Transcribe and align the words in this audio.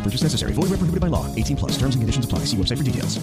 No 0.00 0.04
purchase 0.04 0.24
necessary. 0.24 0.54
Void 0.54 0.70
where 0.70 0.78
prohibited 0.78 1.02
by 1.02 1.08
law. 1.08 1.26
18 1.36 1.56
plus. 1.56 1.72
Terms 1.72 1.94
and 1.94 2.00
conditions 2.00 2.24
apply. 2.24 2.46
See 2.46 2.56
website 2.56 2.78
for 2.78 2.84
details. 2.84 3.20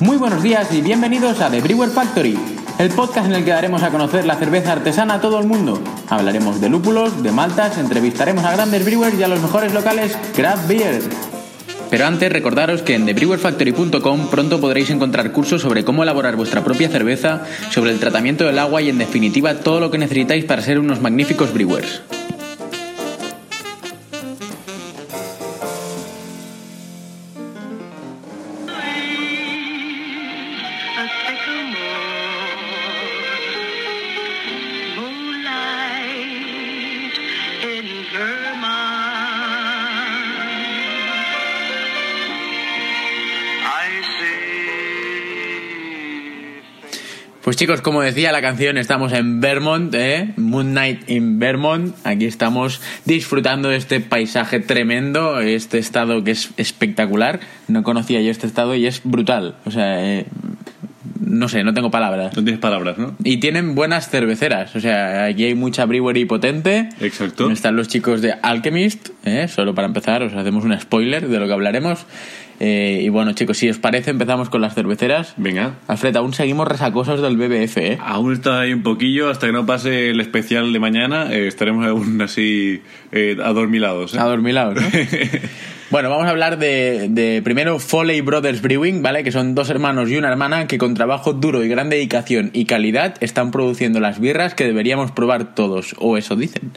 Muy 0.00 0.16
buenos 0.16 0.44
días 0.44 0.72
y 0.72 0.80
bienvenidos 0.80 1.40
a 1.40 1.50
The 1.50 1.60
Brewer 1.60 1.90
Factory, 1.90 2.38
el 2.78 2.88
podcast 2.90 3.26
en 3.26 3.34
el 3.34 3.44
que 3.44 3.50
daremos 3.50 3.82
a 3.82 3.90
conocer 3.90 4.24
la 4.24 4.36
cerveza 4.36 4.70
artesana 4.70 5.14
a 5.14 5.20
todo 5.20 5.40
el 5.40 5.48
mundo. 5.48 5.80
Hablaremos 6.08 6.60
de 6.60 6.68
lúpulos, 6.68 7.20
de 7.24 7.32
maltas, 7.32 7.78
entrevistaremos 7.78 8.44
a 8.44 8.52
grandes 8.52 8.84
brewers 8.84 9.18
y 9.18 9.24
a 9.24 9.28
los 9.28 9.42
mejores 9.42 9.74
locales 9.74 10.16
craft 10.36 10.68
beer. 10.68 11.02
Pero 11.90 12.06
antes 12.06 12.30
recordaros 12.30 12.82
que 12.82 12.94
en 12.94 13.06
thebrewerfactory.com 13.06 14.28
pronto 14.30 14.60
podréis 14.60 14.90
encontrar 14.90 15.32
cursos 15.32 15.62
sobre 15.62 15.84
cómo 15.84 16.04
elaborar 16.04 16.36
vuestra 16.36 16.62
propia 16.62 16.88
cerveza, 16.88 17.42
sobre 17.70 17.90
el 17.90 17.98
tratamiento 17.98 18.44
del 18.44 18.60
agua 18.60 18.80
y 18.82 18.90
en 18.90 18.98
definitiva 18.98 19.54
todo 19.56 19.80
lo 19.80 19.90
que 19.90 19.98
necesitáis 19.98 20.44
para 20.44 20.62
ser 20.62 20.78
unos 20.78 21.00
magníficos 21.00 21.52
brewers. 21.52 22.02
Pues 47.48 47.56
chicos, 47.56 47.80
como 47.80 48.02
decía 48.02 48.30
la 48.30 48.42
canción, 48.42 48.76
estamos 48.76 49.10
en 49.14 49.40
Vermont, 49.40 49.94
¿eh? 49.94 50.34
Moon 50.36 50.74
Night 50.74 51.08
in 51.08 51.38
Vermont. 51.38 51.96
Aquí 52.04 52.26
estamos 52.26 52.82
disfrutando 53.06 53.70
de 53.70 53.78
este 53.78 54.00
paisaje 54.00 54.60
tremendo, 54.60 55.40
este 55.40 55.78
estado 55.78 56.22
que 56.22 56.32
es 56.32 56.50
espectacular. 56.58 57.40
No 57.66 57.82
conocía 57.84 58.20
yo 58.20 58.30
este 58.30 58.46
estado 58.46 58.74
y 58.74 58.86
es 58.86 59.00
brutal. 59.02 59.54
O 59.64 59.70
sea, 59.70 60.04
eh, 60.04 60.26
no 61.20 61.48
sé, 61.48 61.64
no 61.64 61.72
tengo 61.72 61.90
palabras. 61.90 62.36
No 62.36 62.44
tienes 62.44 62.60
palabras, 62.60 62.98
¿no? 62.98 63.14
Y 63.24 63.38
tienen 63.38 63.74
buenas 63.74 64.10
cerveceras, 64.10 64.76
o 64.76 64.80
sea, 64.80 65.24
aquí 65.24 65.44
hay 65.44 65.54
mucha 65.54 65.86
brewery 65.86 66.26
potente. 66.26 66.90
Exacto. 67.00 67.50
Están 67.50 67.76
los 67.76 67.88
chicos 67.88 68.20
de 68.20 68.34
Alchemist, 68.42 69.08
¿eh? 69.24 69.48
solo 69.48 69.74
para 69.74 69.86
empezar, 69.86 70.22
os 70.22 70.34
hacemos 70.34 70.64
un 70.64 70.78
spoiler 70.78 71.26
de 71.28 71.38
lo 71.38 71.46
que 71.46 71.52
hablaremos. 71.54 72.04
Eh, 72.60 73.02
y 73.04 73.08
bueno, 73.08 73.32
chicos, 73.32 73.58
si 73.58 73.68
os 73.68 73.78
parece, 73.78 74.10
empezamos 74.10 74.50
con 74.50 74.60
las 74.60 74.74
cerveceras. 74.74 75.34
Venga. 75.36 75.74
Alfred, 75.86 76.16
aún 76.16 76.32
seguimos 76.32 76.66
resacosos 76.66 77.22
del 77.22 77.36
BBF, 77.36 77.76
¿eh? 77.78 77.98
Aún 78.00 78.32
está 78.32 78.60
ahí 78.60 78.72
un 78.72 78.82
poquillo, 78.82 79.30
hasta 79.30 79.46
que 79.46 79.52
no 79.52 79.64
pase 79.64 80.10
el 80.10 80.20
especial 80.20 80.72
de 80.72 80.80
mañana, 80.80 81.32
eh, 81.32 81.46
estaremos 81.46 81.86
aún 81.86 82.20
así 82.20 82.82
eh, 83.12 83.36
adormilados. 83.42 84.14
¿eh? 84.14 84.18
Adormilados, 84.18 84.74
¿no? 84.74 84.88
Bueno, 85.90 86.10
vamos 86.10 86.26
a 86.26 86.30
hablar 86.30 86.58
de, 86.58 87.08
de 87.08 87.40
primero 87.40 87.78
Foley 87.78 88.20
Brothers 88.20 88.60
Brewing, 88.60 89.00
¿vale? 89.02 89.24
Que 89.24 89.32
son 89.32 89.54
dos 89.54 89.70
hermanos 89.70 90.10
y 90.10 90.18
una 90.18 90.28
hermana 90.28 90.66
que 90.66 90.76
con 90.76 90.92
trabajo 90.92 91.32
duro 91.32 91.64
y 91.64 91.68
gran 91.68 91.88
dedicación 91.88 92.50
y 92.52 92.66
calidad 92.66 93.14
están 93.20 93.50
produciendo 93.50 93.98
las 93.98 94.20
birras 94.20 94.52
que 94.52 94.64
deberíamos 94.64 95.12
probar 95.12 95.54
todos, 95.54 95.94
o 95.98 96.18
eso 96.18 96.36
dicen. 96.36 96.72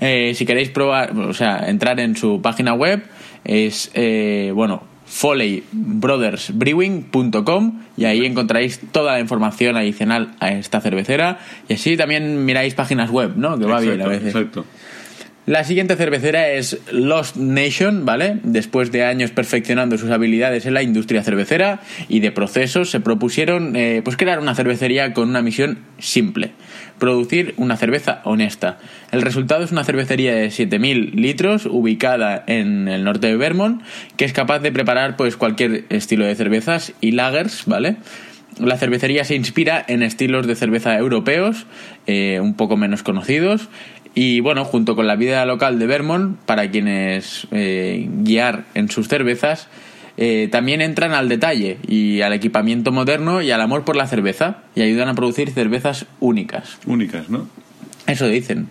Eh, 0.00 0.34
si 0.34 0.44
queréis 0.44 0.68
probar, 0.68 1.16
o 1.16 1.32
sea, 1.32 1.64
entrar 1.66 1.98
en 1.98 2.14
su 2.14 2.42
página 2.42 2.74
web, 2.74 3.02
es, 3.44 3.90
eh, 3.94 4.52
bueno, 4.54 4.82
foleybrothersbrewing.com 5.12 7.82
y 7.98 8.06
ahí 8.06 8.24
encontraréis 8.24 8.80
toda 8.92 9.12
la 9.12 9.20
información 9.20 9.76
adicional 9.76 10.34
a 10.40 10.52
esta 10.52 10.80
cervecera 10.80 11.38
y 11.68 11.74
así 11.74 11.98
también 11.98 12.46
miráis 12.46 12.72
páginas 12.74 13.10
web, 13.10 13.32
¿no? 13.36 13.58
Que 13.58 13.66
va 13.66 13.80
bien 13.80 14.00
a 14.00 14.08
veces. 14.08 14.34
Exacto. 14.34 14.64
La 15.44 15.64
siguiente 15.64 15.96
cervecera 15.96 16.50
es 16.50 16.78
Lost 16.92 17.34
Nation, 17.34 18.04
¿vale? 18.04 18.38
Después 18.44 18.92
de 18.92 19.04
años 19.04 19.32
perfeccionando 19.32 19.98
sus 19.98 20.12
habilidades 20.12 20.66
en 20.66 20.74
la 20.74 20.84
industria 20.84 21.24
cervecera 21.24 21.80
y 22.08 22.20
de 22.20 22.30
procesos, 22.30 22.92
se 22.92 23.00
propusieron 23.00 23.74
eh, 23.74 24.02
pues 24.04 24.16
crear 24.16 24.38
una 24.38 24.54
cervecería 24.54 25.12
con 25.12 25.28
una 25.28 25.42
misión 25.42 25.80
simple: 25.98 26.52
producir 27.00 27.54
una 27.56 27.76
cerveza 27.76 28.20
honesta. 28.22 28.78
El 29.10 29.22
resultado 29.22 29.64
es 29.64 29.72
una 29.72 29.82
cervecería 29.82 30.32
de 30.32 30.46
7.000 30.46 31.14
litros 31.14 31.66
ubicada 31.66 32.44
en 32.46 32.86
el 32.86 33.02
norte 33.02 33.26
de 33.26 33.36
Vermont 33.36 33.82
que 34.16 34.24
es 34.24 34.32
capaz 34.32 34.60
de 34.60 34.70
preparar 34.70 35.16
pues 35.16 35.36
cualquier 35.36 35.86
estilo 35.88 36.24
de 36.24 36.36
cervezas 36.36 36.92
y 37.00 37.10
lagers, 37.10 37.64
¿vale? 37.66 37.96
La 38.60 38.76
cervecería 38.76 39.24
se 39.24 39.34
inspira 39.34 39.82
en 39.88 40.02
estilos 40.02 40.46
de 40.46 40.54
cerveza 40.54 40.96
europeos, 40.98 41.66
eh, 42.06 42.38
un 42.40 42.54
poco 42.54 42.76
menos 42.76 43.02
conocidos, 43.02 43.70
y 44.14 44.40
bueno, 44.40 44.64
junto 44.64 44.94
con 44.94 45.06
la 45.06 45.16
vida 45.16 45.44
local 45.46 45.78
de 45.78 45.86
Vermont, 45.86 46.38
para 46.44 46.70
quienes 46.70 47.46
eh, 47.50 48.08
guiar 48.22 48.64
en 48.74 48.90
sus 48.90 49.08
cervezas, 49.08 49.68
eh, 50.18 50.48
también 50.52 50.82
entran 50.82 51.12
al 51.12 51.28
detalle 51.28 51.78
y 51.86 52.20
al 52.20 52.34
equipamiento 52.34 52.92
moderno 52.92 53.40
y 53.40 53.50
al 53.50 53.60
amor 53.60 53.84
por 53.84 53.96
la 53.96 54.06
cerveza, 54.06 54.58
y 54.74 54.82
ayudan 54.82 55.08
a 55.08 55.14
producir 55.14 55.50
cervezas 55.50 56.06
únicas. 56.20 56.78
Únicas, 56.86 57.30
¿no? 57.30 57.48
Eso 58.06 58.26
dicen. 58.28 58.68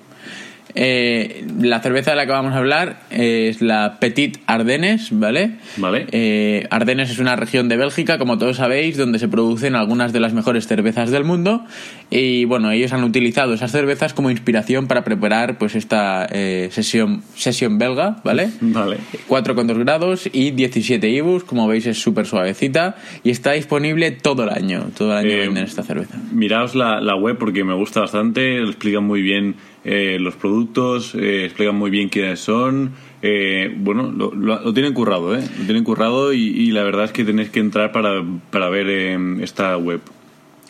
Eh, 0.75 1.45
la 1.59 1.79
cerveza 1.81 2.11
de 2.11 2.17
la 2.17 2.25
que 2.25 2.31
vamos 2.31 2.53
a 2.53 2.57
hablar 2.57 3.01
es 3.09 3.61
la 3.61 3.97
Petit 3.99 4.39
Ardennes, 4.47 5.09
¿vale? 5.11 5.57
Vale. 5.77 6.07
Eh, 6.11 6.67
Ardennes 6.69 7.09
es 7.11 7.19
una 7.19 7.35
región 7.35 7.69
de 7.69 7.77
Bélgica, 7.77 8.17
como 8.17 8.37
todos 8.37 8.57
sabéis, 8.57 8.97
donde 8.97 9.19
se 9.19 9.27
producen 9.27 9.75
algunas 9.75 10.13
de 10.13 10.19
las 10.19 10.33
mejores 10.33 10.67
cervezas 10.67 11.11
del 11.11 11.23
mundo. 11.23 11.65
Y 12.09 12.45
bueno, 12.45 12.71
ellos 12.71 12.93
han 12.93 13.03
utilizado 13.03 13.53
esas 13.53 13.71
cervezas 13.71 14.13
como 14.13 14.29
inspiración 14.31 14.87
para 14.87 15.03
preparar 15.03 15.57
pues 15.57 15.75
esta 15.75 16.27
eh, 16.31 16.69
sesión, 16.71 17.23
sesión 17.35 17.77
belga, 17.77 18.17
¿vale? 18.23 18.49
Vale. 18.61 18.97
4,2 19.29 19.77
grados 19.79 20.29
y 20.31 20.51
17 20.51 21.09
IBUs, 21.09 21.43
como 21.43 21.67
veis 21.67 21.85
es 21.87 22.01
súper 22.01 22.25
suavecita 22.25 22.95
y 23.23 23.29
está 23.29 23.51
disponible 23.53 24.11
todo 24.11 24.43
el 24.43 24.49
año. 24.49 24.87
Todo 24.97 25.11
el 25.13 25.17
año 25.19 25.29
Eh, 25.29 25.37
venden 25.39 25.63
esta 25.65 25.83
cerveza. 25.83 26.17
Miraos 26.31 26.75
la, 26.75 27.01
la 27.01 27.15
web 27.15 27.37
porque 27.37 27.63
me 27.63 27.73
gusta 27.73 28.01
bastante, 28.01 28.59
lo 28.59 28.69
explican 28.69 29.03
muy 29.03 29.21
bien 29.21 29.55
eh, 29.83 30.17
los 30.19 30.35
productos, 30.35 31.15
eh, 31.15 31.45
explican 31.45 31.75
muy 31.75 31.89
bien 31.91 32.09
quiénes 32.09 32.39
son. 32.39 32.91
eh, 33.23 33.73
bueno, 33.77 34.11
lo, 34.15 34.33
lo- 34.33 34.61
lo 34.61 34.73
tienen 34.73 34.93
currado, 34.93 35.35
¿eh? 35.35 35.43
Lo 35.59 35.65
tienen 35.65 35.83
currado 35.83 36.33
y, 36.33 36.39
y 36.47 36.71
la 36.71 36.83
verdad 36.83 37.05
es 37.05 37.11
que 37.11 37.23
tenéis 37.23 37.49
que 37.49 37.59
entrar 37.59 37.91
para, 37.91 38.23
para 38.51 38.69
ver 38.69 38.87
eh, 38.89 39.17
esta 39.41 39.77
web. 39.77 40.01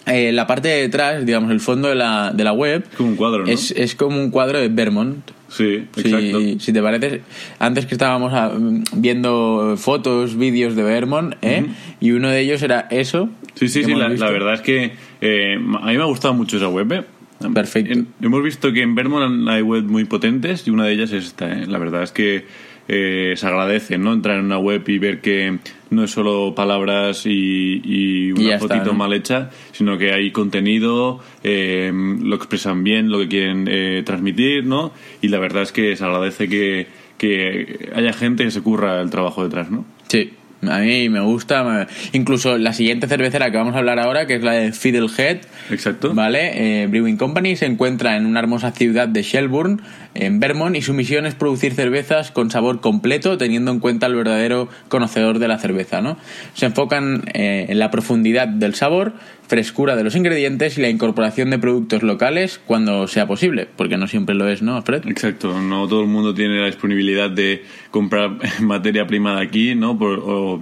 eh, 0.05 0.31
la 0.33 0.47
parte 0.47 0.67
de 0.69 0.81
detrás, 0.81 1.25
digamos, 1.25 1.51
el 1.51 1.59
fondo 1.59 1.87
de 1.89 1.95
la, 1.95 2.31
de 2.33 2.43
la 2.43 2.51
web, 2.53 2.83
Es 2.89 2.95
como 2.97 3.09
un 3.09 3.15
cuadro, 3.15 3.45
¿no? 3.45 3.51
es, 3.51 3.71
es 3.71 3.95
como 3.95 4.17
un 4.21 4.31
cuadro 4.31 4.59
de 4.59 4.67
Vermont. 4.69 5.31
Sí, 5.49 5.85
Si, 5.95 6.01
exacto. 6.07 6.39
si 6.59 6.71
te 6.73 6.81
parece, 6.81 7.21
antes 7.59 7.85
que 7.85 7.95
estábamos 7.95 8.31
ah, 8.33 8.53
viendo 8.95 9.75
fotos, 9.77 10.37
vídeos 10.37 10.75
de 10.77 10.83
Vermont, 10.83 11.35
¿eh? 11.41 11.65
y 11.99 12.11
uno 12.11 12.29
de 12.29 12.39
ellos 12.41 12.61
era 12.63 12.87
eso. 12.89 13.29
Sí, 13.55 13.67
sí, 13.67 13.83
sí, 13.83 13.93
la, 13.93 14.07
verdad 14.07 14.53
es 14.53 14.61
que 14.61 14.93
a 15.21 15.85
mí 15.87 15.97
me 15.97 16.01
ha 16.01 16.05
gustado 16.05 16.33
mucho 16.33 16.55
esa 16.57 16.69
web. 16.69 16.91
¿eh? 16.93 17.03
Perfecto. 17.49 17.91
En- 17.93 18.07
hemos 18.21 18.43
visto 18.43 18.71
que 18.73 18.81
en 18.81 18.95
Vermont 18.95 19.47
hay 19.49 19.61
web 19.61 19.83
muy 19.85 20.05
potentes 20.05 20.67
y 20.67 20.71
una 20.71 20.85
de 20.85 20.93
ellas 20.93 21.11
es 21.11 21.25
esta. 21.25 21.51
¿eh? 21.51 21.65
La 21.67 21.77
verdad 21.79 22.03
es 22.03 22.11
que 22.11 22.45
eh, 22.87 23.33
se 23.37 23.47
agradece 23.47 23.97
¿no? 23.97 24.11
entrar 24.13 24.39
en 24.39 24.45
una 24.45 24.57
web 24.57 24.83
y 24.89 24.97
ver 24.99 25.21
que 25.21 25.59
no 25.91 26.03
es 26.03 26.11
solo 26.11 26.53
palabras 26.55 27.25
y, 27.25 27.81
y 27.83 28.27
Y 28.27 28.31
una 28.33 28.55
está, 28.55 28.59
fotito 28.59 28.85
¿no? 28.85 28.93
mal 28.93 29.13
hecha, 29.13 29.49
sino 29.71 29.97
que 29.97 30.11
hay 30.13 30.31
contenido, 30.31 31.19
eh, 31.43 31.91
lo 31.93 32.35
expresan 32.35 32.83
bien, 32.83 33.09
lo 33.09 33.19
que 33.19 33.27
quieren 33.27 33.67
eh, 33.69 34.01
transmitir, 34.05 34.65
¿no? 34.65 34.91
Y 35.21 35.27
la 35.29 35.39
verdad 35.39 35.63
es 35.63 35.71
que 35.71 35.95
se 35.95 36.03
agradece 36.03 36.49
que, 36.49 36.87
que 37.17 37.89
haya 37.95 38.13
gente 38.13 38.43
que 38.43 38.51
se 38.51 38.61
curra 38.61 39.01
el 39.01 39.09
trabajo 39.09 39.43
detrás, 39.43 39.69
¿no? 39.69 39.85
Sí, 40.07 40.31
a 40.69 40.79
mí 40.79 41.09
me 41.09 41.19
gusta. 41.21 41.63
me- 41.63 41.87
Incluso 42.13 42.57
la 42.57 42.73
siguiente 42.73 43.07
cervecera 43.07 43.51
que 43.51 43.57
vamos 43.57 43.75
a 43.75 43.79
hablar 43.79 43.99
ahora, 43.99 44.27
que 44.27 44.35
es 44.35 44.43
la 44.43 44.53
de 44.53 44.71
Fiddlehead, 44.71 45.41
Exacto. 45.69 46.13
¿vale? 46.13 46.83
Eh, 46.83 46.87
Brewing 46.87 47.17
Company 47.17 47.55
se 47.55 47.65
encuentra 47.65 48.15
en 48.17 48.25
una 48.25 48.39
hermosa 48.39 48.71
ciudad 48.71 49.07
de 49.07 49.23
Shelburne, 49.23 49.77
en 50.13 50.39
Vermont, 50.39 50.75
y 50.75 50.81
su 50.81 50.93
misión 50.93 51.25
es 51.25 51.35
producir 51.35 51.73
cervezas 51.73 52.31
con 52.31 52.51
sabor 52.51 52.81
completo, 52.81 53.37
teniendo 53.37 53.71
en 53.71 53.79
cuenta 53.79 54.07
el 54.07 54.15
verdadero 54.15 54.67
conocedor 54.89 55.39
de 55.39 55.47
la 55.47 55.57
cerveza, 55.57 56.01
¿no? 56.01 56.17
Se 56.53 56.65
enfocan 56.65 57.23
eh, 57.33 57.67
en 57.69 57.79
la 57.79 57.91
profundidad 57.91 58.47
del 58.47 58.75
sabor, 58.75 59.13
frescura 59.47 59.95
de 59.95 60.03
los 60.03 60.15
ingredientes 60.15 60.77
y 60.77 60.81
la 60.81 60.89
incorporación 60.89 61.49
de 61.49 61.59
productos 61.59 62.03
locales 62.03 62.59
cuando 62.65 63.07
sea 63.07 63.27
posible, 63.27 63.67
porque 63.75 63.97
no 63.97 64.07
siempre 64.07 64.35
lo 64.35 64.47
es, 64.47 64.61
¿no, 64.61 64.75
Alfred? 64.75 65.07
Exacto, 65.07 65.59
no 65.61 65.87
todo 65.87 66.01
el 66.01 66.07
mundo 66.07 66.33
tiene 66.33 66.59
la 66.59 66.67
disponibilidad 66.67 67.29
de 67.29 67.63
comprar 67.89 68.31
materia 68.61 69.07
prima 69.07 69.35
de 69.35 69.41
aquí, 69.43 69.75
¿no? 69.75 69.97
Por, 69.97 70.19
o 70.19 70.61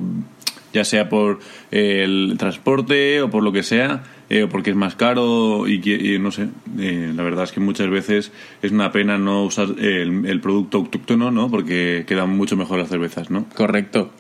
ya 0.74 0.84
sea 0.84 1.10
por 1.10 1.40
el 1.72 2.36
transporte 2.38 3.22
o 3.22 3.30
por 3.30 3.44
lo 3.44 3.52
que 3.52 3.64
sea, 3.64 4.04
eh, 4.30 4.48
porque 4.50 4.70
es 4.70 4.76
más 4.76 4.96
caro 4.96 5.68
y, 5.68 5.82
y 5.92 6.20
no 6.20 6.32
sé. 6.32 6.48
eh, 6.80 7.12
la 7.16 7.24
verdad 7.24 7.44
es 7.46 7.52
que 7.52 7.60
muchas 7.60 7.90
veces 7.90 8.32
es 8.62 8.72
una 8.72 8.92
pena 8.92 9.18
no 9.18 9.44
usar 9.44 9.68
el, 9.80 10.26
el 10.26 10.40
producto 10.42 10.78
autóctono, 10.78 11.32
¿no? 11.32 11.50
Porque 11.50 12.04
quedan 12.08 12.30
mucho 12.38 12.56
mejor 12.56 12.80
las 12.80 12.90
cervezas, 12.90 13.30
¿no? 13.32 13.46
Correcto. 13.56 14.12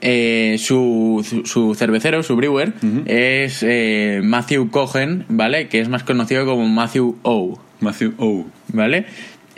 Eh, 0.00 0.56
su, 0.58 1.24
su, 1.28 1.44
su 1.46 1.74
cervecero, 1.74 2.22
su 2.22 2.36
brewer, 2.36 2.74
es 3.06 3.62
eh, 3.62 4.20
Matthew 4.22 4.70
Cohen, 4.70 5.24
¿vale? 5.28 5.68
Que 5.68 5.80
es 5.80 5.88
más 5.88 6.04
conocido 6.04 6.44
como 6.46 6.66
Matthew 6.68 7.18
O, 7.22 7.60
Matthew 7.80 8.14
O. 8.18 8.46
¿vale? 8.72 9.06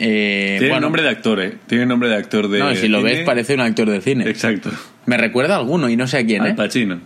Eh, 0.01 0.55
Tiene 0.59 0.69
bueno, 0.73 0.87
nombre 0.87 1.01
de 1.03 1.09
actor, 1.09 1.41
¿eh? 1.41 1.55
Tiene 1.67 1.85
nombre 1.85 2.07
de 2.07 2.15
actor 2.15 2.47
de. 2.47 2.59
No, 2.59 2.73
si 2.73 2.87
lo 2.87 2.99
cine. 2.99 3.11
ves 3.11 3.19
parece 3.25 3.53
un 3.53 3.59
actor 3.59 3.89
de 3.89 3.99
cine. 3.99 4.29
Exacto. 4.29 4.71
Me 5.05 5.17
recuerda 5.17 5.55
a 5.55 5.59
alguno 5.59 5.89
y 5.89 5.97
no 5.97 6.07
sé 6.07 6.19
a 6.19 6.25
quién, 6.25 6.45
¿eh? 6.45 6.49
Al 6.51 6.55
Pacino. 6.55 6.99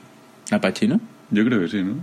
¿Al 0.51 0.61
Pacino? 0.61 1.01
Yo 1.31 1.43
creo 1.43 1.59
que 1.61 1.67
sí, 1.69 1.81
¿no? 1.81 1.95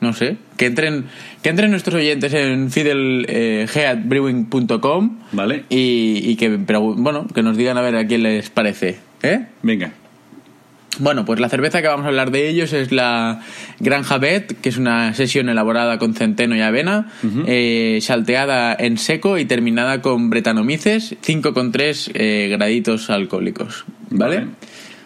No 0.00 0.12
sé. 0.12 0.36
Que 0.56 0.66
entren, 0.66 1.06
que 1.42 1.50
entren 1.50 1.70
nuestros 1.70 1.96
oyentes 1.96 2.32
en 2.32 2.70
fidelheadbrewing.com 2.70 5.18
Vale. 5.32 5.64
y, 5.68 6.22
y 6.24 6.36
que, 6.36 6.50
pero, 6.50 6.80
bueno, 6.80 7.26
que 7.28 7.42
nos 7.42 7.56
digan 7.56 7.76
a 7.78 7.82
ver 7.82 7.96
a 7.96 8.06
quién 8.06 8.22
les 8.22 8.50
parece, 8.50 8.98
¿eh? 9.22 9.46
Venga. 9.62 9.92
Bueno, 10.98 11.24
pues 11.24 11.40
la 11.40 11.48
cerveza 11.48 11.80
que 11.80 11.88
vamos 11.88 12.04
a 12.04 12.08
hablar 12.08 12.30
de 12.30 12.48
ellos 12.48 12.72
es 12.72 12.92
la 12.92 13.40
Granja 13.78 14.18
Bet, 14.18 14.60
que 14.60 14.68
es 14.68 14.76
una 14.76 15.14
sesión 15.14 15.48
elaborada 15.48 15.98
con 15.98 16.14
centeno 16.14 16.56
y 16.56 16.60
avena, 16.60 17.10
eh, 17.46 17.98
salteada 18.02 18.76
en 18.78 18.98
seco 18.98 19.38
y 19.38 19.46
terminada 19.46 20.02
con 20.02 20.28
bretanomices, 20.28 21.16
5,3 21.22 22.10
eh, 22.14 22.48
graditos 22.50 23.08
alcohólicos. 23.08 23.84
¿Vale? 24.10 24.46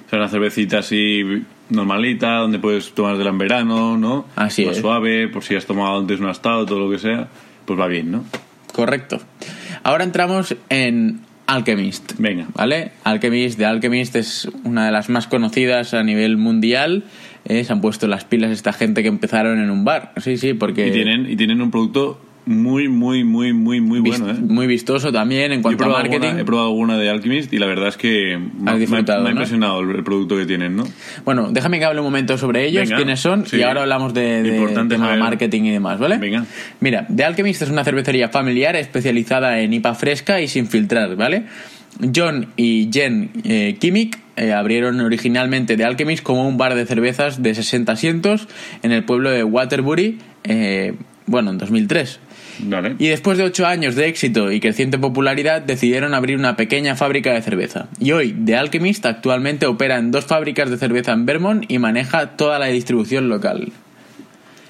O 0.06 0.10
sea, 0.10 0.18
una 0.18 0.28
cervecita 0.28 0.78
así 0.78 1.22
normalita, 1.70 2.36
donde 2.36 2.58
puedes 2.58 2.92
tomar 2.92 3.20
en 3.20 3.38
verano, 3.38 3.96
¿no? 3.96 4.26
Así 4.36 4.64
Más 4.64 4.76
es. 4.76 4.82
suave, 4.82 5.28
por 5.28 5.42
si 5.42 5.54
has 5.54 5.66
tomado 5.66 5.98
antes 5.98 6.20
un 6.20 6.26
astado, 6.26 6.66
todo 6.66 6.80
lo 6.80 6.90
que 6.90 6.98
sea, 6.98 7.28
pues 7.64 7.78
va 7.78 7.86
bien, 7.86 8.10
¿no? 8.10 8.24
Correcto. 8.72 9.20
Ahora 9.82 10.04
entramos 10.04 10.56
en 10.68 11.20
Alchemist. 11.46 12.14
Venga. 12.18 12.46
¿Vale? 12.54 12.92
Alchemist, 13.04 13.58
de 13.58 13.66
Alchemist 13.66 14.16
es 14.16 14.48
una 14.64 14.86
de 14.86 14.92
las 14.92 15.08
más 15.08 15.26
conocidas 15.26 15.94
a 15.94 16.02
nivel 16.02 16.36
mundial. 16.36 17.04
Eh, 17.44 17.64
se 17.64 17.72
han 17.72 17.80
puesto 17.80 18.06
las 18.06 18.24
pilas 18.24 18.50
esta 18.50 18.72
gente 18.72 19.02
que 19.02 19.08
empezaron 19.08 19.60
en 19.62 19.70
un 19.70 19.84
bar. 19.84 20.12
Sí, 20.16 20.38
sí, 20.38 20.54
porque. 20.54 20.88
Y 20.88 20.92
tienen, 20.92 21.30
y 21.30 21.36
tienen 21.36 21.60
un 21.60 21.70
producto 21.70 22.18
muy, 22.46 22.88
muy, 22.88 23.24
muy, 23.24 23.52
muy, 23.52 23.80
muy 23.80 24.00
bueno, 24.00 24.30
¿eh? 24.30 24.34
Muy 24.34 24.66
vistoso 24.66 25.10
también 25.12 25.52
en 25.52 25.62
cuanto 25.62 25.84
a 25.84 25.88
marketing. 25.88 26.16
alguna, 26.26 26.40
he 26.40 26.44
probado 26.44 26.68
alguna 26.68 26.98
de 26.98 27.08
Alchemist 27.08 27.52
y 27.52 27.58
la 27.58 27.66
verdad 27.66 27.88
es 27.88 27.96
que 27.96 28.38
me, 28.38 28.70
ha- 28.70 28.74
me 28.74 28.84
ha 28.98 29.18
¿no? 29.20 29.30
impresionado 29.30 29.80
el, 29.80 29.96
el 29.96 30.04
producto 30.04 30.36
que 30.36 30.44
tienen, 30.46 30.76
¿no? 30.76 30.84
Bueno, 31.24 31.48
déjame 31.50 31.78
que 31.78 31.84
hable 31.86 32.00
un 32.00 32.06
momento 32.06 32.36
sobre 32.36 32.66
ellos, 32.66 32.84
Venga, 32.84 32.96
quiénes 32.96 33.20
son, 33.20 33.46
sí. 33.46 33.56
y 33.56 33.62
ahora 33.62 33.82
hablamos 33.82 34.12
de, 34.12 34.42
de 34.42 34.56
Importante 34.56 34.94
tema 34.96 35.16
marketing 35.16 35.62
y 35.64 35.70
demás, 35.70 35.98
¿vale? 35.98 36.18
Venga. 36.18 36.44
Mira, 36.80 37.06
The 37.14 37.24
Alchemist 37.24 37.62
es 37.62 37.70
una 37.70 37.82
cervecería 37.84 38.28
familiar 38.28 38.76
especializada 38.76 39.60
en 39.60 39.72
IPA 39.72 39.94
fresca 39.94 40.40
y 40.40 40.48
sin 40.48 40.66
filtrar, 40.68 41.16
¿vale? 41.16 41.44
John 42.14 42.48
y 42.56 42.90
Jen 42.92 43.30
eh, 43.44 43.76
Kimmich 43.78 44.18
eh, 44.36 44.52
abrieron 44.52 45.00
originalmente 45.00 45.76
The 45.76 45.84
Alchemist 45.84 46.22
como 46.24 46.46
un 46.48 46.56
bar 46.56 46.74
de 46.74 46.86
cervezas 46.86 47.40
de 47.42 47.54
60 47.54 47.92
asientos 47.92 48.48
en 48.82 48.90
el 48.90 49.04
pueblo 49.04 49.30
de 49.30 49.44
Waterbury, 49.44 50.18
eh, 50.42 50.94
bueno, 51.26 51.52
en 51.52 51.58
2003. 51.58 52.20
Vale. 52.60 52.96
Y 52.98 53.08
después 53.08 53.38
de 53.38 53.44
ocho 53.44 53.66
años 53.66 53.94
de 53.94 54.08
éxito 54.08 54.52
y 54.52 54.60
creciente 54.60 54.98
popularidad, 54.98 55.62
decidieron 55.62 56.14
abrir 56.14 56.38
una 56.38 56.56
pequeña 56.56 56.96
fábrica 56.96 57.32
de 57.32 57.42
cerveza. 57.42 57.88
Y 58.00 58.12
hoy, 58.12 58.32
The 58.32 58.56
Alchemist 58.56 59.04
actualmente 59.06 59.66
opera 59.66 59.98
en 59.98 60.10
dos 60.10 60.24
fábricas 60.26 60.70
de 60.70 60.76
cerveza 60.76 61.12
en 61.12 61.26
Vermont 61.26 61.64
y 61.68 61.78
maneja 61.78 62.36
toda 62.36 62.58
la 62.58 62.66
distribución 62.66 63.28
local. 63.28 63.72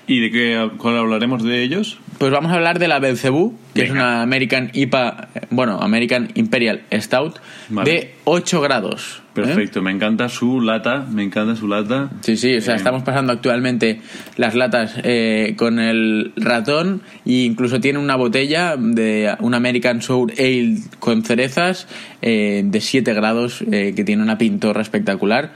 ¿Y 0.06 0.20
de 0.20 0.30
qué 0.30 0.70
cuál 0.76 0.98
hablaremos 0.98 1.42
de 1.42 1.62
ellos? 1.62 1.98
Pues 2.18 2.30
vamos 2.30 2.52
a 2.52 2.56
hablar 2.56 2.78
de 2.78 2.88
la 2.88 2.98
Belcebú, 2.98 3.58
que 3.74 3.84
es 3.84 3.90
una 3.90 4.22
American 4.22 4.70
IPA, 4.72 5.28
eh, 5.34 5.40
bueno, 5.50 5.78
American 5.80 6.30
Imperial 6.34 6.82
Stout, 6.92 7.38
Vale. 7.70 7.90
de 7.90 8.14
8 8.24 8.60
grados. 8.60 9.23
¿Eh? 9.42 9.46
Perfecto, 9.46 9.82
me 9.82 9.90
encanta 9.90 10.28
su 10.28 10.60
lata, 10.60 11.06
me 11.10 11.22
encanta 11.24 11.56
su 11.56 11.66
lata. 11.68 12.10
Sí, 12.20 12.36
sí, 12.36 12.56
o 12.56 12.60
sea, 12.60 12.74
Eh, 12.74 12.76
estamos 12.76 13.02
pasando 13.02 13.32
actualmente 13.32 14.00
las 14.36 14.54
latas 14.54 14.94
eh, 15.02 15.54
con 15.56 15.78
el 15.78 16.32
ratón 16.36 17.02
e 17.26 17.44
incluso 17.44 17.80
tiene 17.80 17.98
una 17.98 18.16
botella 18.16 18.76
de 18.78 19.34
un 19.40 19.54
American 19.54 20.02
Sour 20.02 20.32
Ale 20.38 20.76
con 20.98 21.22
cerezas 21.24 21.86
eh, 22.22 22.62
de 22.64 22.80
7 22.80 23.12
grados 23.14 23.62
eh, 23.70 23.92
que 23.96 24.04
tiene 24.04 24.22
una 24.22 24.38
pintorra 24.38 24.82
espectacular 24.82 25.52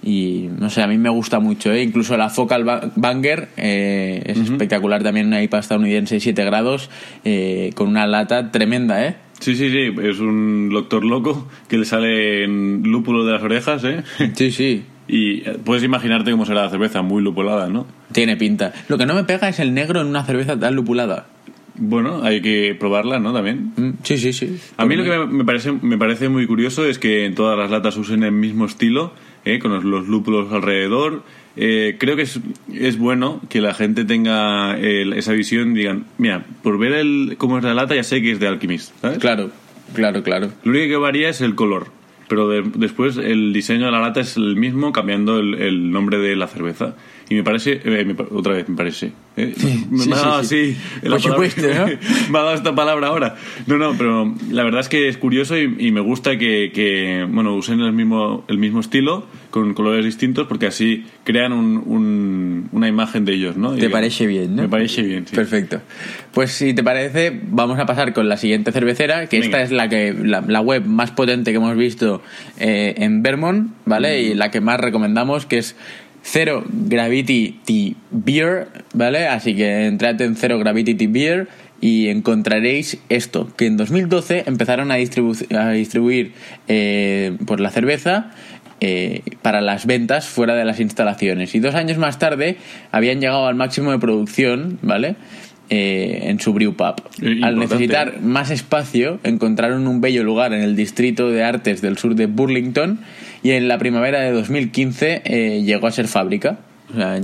y 0.00 0.48
no 0.58 0.70
sé, 0.70 0.80
a 0.80 0.86
mí 0.86 0.96
me 0.96 1.08
gusta 1.10 1.40
mucho, 1.40 1.72
¿eh? 1.72 1.82
incluso 1.82 2.16
la 2.16 2.30
Focal 2.30 2.62
Ba- 2.62 2.92
Banger 2.94 3.48
eh, 3.56 4.22
es 4.26 4.38
espectacular 4.38 5.02
también, 5.02 5.26
una 5.26 5.42
IPA 5.42 5.58
estadounidense 5.58 6.14
de 6.14 6.20
7 6.20 6.44
grados 6.44 6.88
eh, 7.24 7.72
con 7.74 7.88
una 7.88 8.06
lata 8.06 8.52
tremenda, 8.52 9.04
¿eh? 9.04 9.16
Sí, 9.40 9.54
sí, 9.54 9.70
sí, 9.70 9.92
es 10.02 10.18
un 10.20 10.68
doctor 10.70 11.04
loco 11.04 11.48
que 11.68 11.78
le 11.78 11.84
sale 11.84 12.44
en 12.44 12.82
lúpulo 12.84 13.24
de 13.24 13.32
las 13.32 13.42
orejas, 13.42 13.84
¿eh? 13.84 14.02
Sí, 14.34 14.50
sí. 14.50 14.82
Y 15.06 15.48
eh, 15.48 15.56
puedes 15.64 15.82
imaginarte 15.84 16.30
cómo 16.32 16.44
será 16.44 16.62
la 16.64 16.70
cerveza, 16.70 17.02
muy 17.02 17.22
lupulada, 17.22 17.68
¿no? 17.68 17.86
Tiene 18.12 18.36
pinta. 18.36 18.72
Lo 18.88 18.98
que 18.98 19.06
no 19.06 19.14
me 19.14 19.24
pega 19.24 19.48
es 19.48 19.58
el 19.60 19.72
negro 19.74 20.00
en 20.00 20.08
una 20.08 20.24
cerveza 20.24 20.58
tan 20.58 20.74
lupulada. 20.74 21.26
Bueno, 21.80 22.22
hay 22.24 22.42
que 22.42 22.76
probarla, 22.78 23.20
¿no? 23.20 23.32
También. 23.32 23.72
Mm, 23.76 23.90
Sí, 24.02 24.18
sí, 24.18 24.32
sí. 24.32 24.58
A 24.76 24.84
mí 24.84 24.96
lo 24.96 25.04
que 25.04 25.10
me- 25.10 25.26
me 25.26 25.44
parece, 25.44 25.70
me 25.72 25.96
parece 25.96 26.28
muy 26.28 26.46
curioso 26.46 26.84
es 26.84 26.98
que 26.98 27.24
en 27.24 27.34
todas 27.36 27.56
las 27.56 27.70
latas 27.70 27.96
usen 27.96 28.24
el 28.24 28.32
mismo 28.32 28.66
estilo, 28.66 29.12
¿eh? 29.44 29.60
con 29.60 29.70
los, 29.72 29.84
los 29.84 30.08
lúpulos 30.08 30.52
alrededor. 30.52 31.22
Eh, 31.60 31.96
creo 31.98 32.14
que 32.14 32.22
es, 32.22 32.38
es 32.72 32.96
bueno 32.98 33.40
que 33.48 33.60
la 33.60 33.74
gente 33.74 34.04
tenga 34.04 34.78
el- 34.78 35.12
esa 35.14 35.32
visión 35.32 35.72
y 35.72 35.80
digan, 35.80 36.04
mira, 36.16 36.46
por 36.62 36.78
ver 36.78 36.92
el, 36.92 37.34
cómo 37.36 37.58
es 37.58 37.64
la 37.64 37.74
lata 37.74 37.96
ya 37.96 38.04
sé 38.04 38.22
que 38.22 38.30
es 38.32 38.38
de 38.40 38.46
Alchemist, 38.46 38.92
¿sabes? 39.00 39.18
Claro, 39.18 39.50
claro, 39.92 40.22
claro. 40.22 40.50
Lo 40.62 40.70
único 40.70 40.86
que 40.86 40.96
varía 40.96 41.28
es 41.28 41.40
el 41.40 41.56
color, 41.56 41.88
pero 42.28 42.48
de- 42.48 42.62
después 42.76 43.16
el 43.16 43.52
diseño 43.52 43.86
de 43.86 43.90
la 43.92 44.00
lata 44.00 44.20
es 44.20 44.36
el 44.36 44.54
mismo 44.54 44.92
cambiando 44.92 45.40
el, 45.40 45.54
el 45.54 45.90
nombre 45.90 46.18
de 46.18 46.36
la 46.36 46.46
cerveza. 46.46 46.94
Y 47.28 47.34
me 47.34 47.42
parece, 47.42 47.80
eh, 47.84 48.04
me 48.04 48.14
otra 48.30 48.52
vez 48.54 48.68
me 48.68 48.76
parece. 48.76 49.12
Me 49.90 49.98
sí, 50.04 50.10
ha 50.12 50.16
dado 50.16 50.42
sí, 50.44 50.48
sí. 50.74 50.76
así 50.96 51.08
Por 51.08 51.20
supuesto, 51.20 51.62
¿no? 51.62 51.86
me 52.30 52.38
ha 52.38 52.42
dado 52.42 52.54
esta 52.54 52.74
palabra 52.74 53.08
ahora. 53.08 53.36
No, 53.66 53.78
no, 53.78 53.94
pero 53.96 54.34
la 54.50 54.62
verdad 54.64 54.80
es 54.80 54.88
que 54.88 55.08
es 55.08 55.16
curioso 55.18 55.56
y, 55.56 55.74
y 55.78 55.92
me 55.92 56.00
gusta 56.00 56.36
que, 56.38 56.70
que, 56.74 57.26
bueno, 57.30 57.54
usen 57.54 57.80
el 57.80 57.92
mismo, 57.92 58.44
el 58.48 58.58
mismo 58.58 58.80
estilo 58.80 59.26
con 59.50 59.72
colores 59.72 60.04
distintos 60.04 60.46
porque 60.46 60.66
así 60.66 61.06
crean 61.24 61.52
un, 61.52 61.82
un- 61.86 62.68
una 62.72 62.86
imagen 62.88 63.24
de 63.24 63.32
ellos, 63.34 63.56
¿no? 63.56 63.74
¿Te 63.74 63.86
Y- 63.86 63.88
parece 63.88 64.26
bien, 64.26 64.56
no? 64.56 64.62
Me 64.62 64.68
parece 64.68 65.02
bien, 65.02 65.26
sí. 65.26 65.34
Perfecto. 65.34 65.80
Pues 66.32 66.52
si 66.52 66.74
te 66.74 66.82
parece, 66.84 67.40
vamos 67.50 67.78
a 67.78 67.86
pasar 67.86 68.12
con 68.12 68.28
la 68.28 68.36
siguiente 68.36 68.72
cervecera, 68.72 69.26
que 69.26 69.38
esta 69.38 69.62
es 69.62 69.70
la 69.72 69.88
que 69.88 70.12
la, 70.14 70.42
la 70.42 70.60
web 70.60 70.84
más 70.84 71.10
potente 71.10 71.50
que 71.50 71.56
hemos 71.56 71.76
visto 71.76 72.22
eh, 72.58 72.94
en 72.98 73.22
Vermont, 73.22 73.72
¿vale? 73.86 74.20
Y 74.22 74.34
la 74.34 74.50
que 74.50 74.60
más 74.60 74.78
recomendamos, 74.78 75.46
que 75.46 75.58
es 75.58 75.76
Zero 76.30 76.64
Gravity 76.68 77.96
Beer, 78.10 78.68
¿vale? 78.92 79.28
Así 79.28 79.54
que 79.54 79.86
entrad 79.86 80.20
en 80.20 80.36
Zero 80.36 80.58
Gravity 80.58 81.06
Beer 81.06 81.48
y 81.80 82.08
encontraréis 82.08 82.98
esto, 83.08 83.48
que 83.56 83.66
en 83.66 83.76
2012 83.76 84.44
empezaron 84.46 84.90
a, 84.90 84.98
distribu- 84.98 85.54
a 85.56 85.70
distribuir 85.70 86.32
eh, 86.66 87.36
pues 87.46 87.60
la 87.60 87.70
cerveza 87.70 88.30
eh, 88.80 89.22
para 89.42 89.60
las 89.60 89.86
ventas 89.86 90.26
fuera 90.28 90.54
de 90.54 90.64
las 90.64 90.80
instalaciones. 90.80 91.54
Y 91.54 91.60
dos 91.60 91.74
años 91.74 91.98
más 91.98 92.18
tarde 92.18 92.56
habían 92.92 93.20
llegado 93.20 93.46
al 93.46 93.54
máximo 93.54 93.90
de 93.92 93.98
producción, 93.98 94.78
¿vale? 94.82 95.16
Eh, 95.70 96.20
en 96.30 96.40
su 96.40 96.52
brew 96.54 96.74
pub. 96.74 96.94
Eh, 97.22 97.40
Al 97.42 97.58
necesitar 97.58 98.20
más 98.22 98.50
espacio, 98.50 99.20
encontraron 99.22 99.86
un 99.86 100.00
bello 100.00 100.24
lugar 100.24 100.54
en 100.54 100.62
el 100.62 100.74
distrito 100.76 101.30
de 101.30 101.44
artes 101.44 101.82
del 101.82 101.98
sur 101.98 102.14
de 102.14 102.24
Burlington 102.26 103.00
y 103.42 103.52
en 103.52 103.68
la 103.68 103.78
primavera 103.78 104.20
de 104.20 104.32
2015 104.32 105.22
eh, 105.24 105.62
llegó 105.62 105.86
a 105.86 105.90
ser 105.90 106.08
fábrica. 106.08 106.58
O 106.90 106.94
sea, 106.96 107.20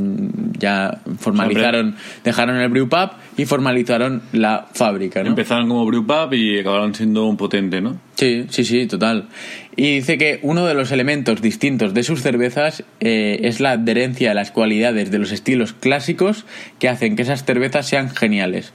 ya 0.59 1.01
formalizaron, 1.19 1.97
dejaron 2.23 2.57
el 2.57 2.69
brew 2.69 2.87
pub 2.87 3.13
y 3.39 3.47
formalizaron 3.47 4.23
la 4.33 4.67
fábrica, 4.75 5.23
¿no? 5.23 5.31
Empezaron 5.31 5.69
como 5.69 5.87
brewpub 5.87 6.35
y 6.35 6.59
acabaron 6.59 6.95
siendo 6.95 7.27
un 7.27 7.39
potente, 7.39 7.81
¿no? 7.81 7.99
Sí, 8.15 8.45
sí, 8.51 8.65
sí, 8.65 8.87
total. 8.87 9.29
Y 9.75 9.97
dice 9.97 10.19
que 10.19 10.39
uno 10.43 10.67
de 10.67 10.75
los 10.75 10.93
elementos 10.93 11.41
distintos 11.41 11.95
de 11.95 12.03
sus 12.03 12.21
cervezas 12.21 12.85
eh, 13.01 13.41
es 13.43 13.61
la 13.61 13.73
adherencia 13.73 14.33
a 14.33 14.35
las 14.35 14.51
cualidades 14.51 15.11
de 15.11 15.19
los 15.19 15.33
estilos 15.33 15.73
clásicos 15.73 16.45
que 16.79 16.91
hacen 16.91 17.17
que 17.17 17.23
esas 17.23 17.45
cervezas 17.45 17.89
sean 17.89 18.11
geniales. 18.11 18.75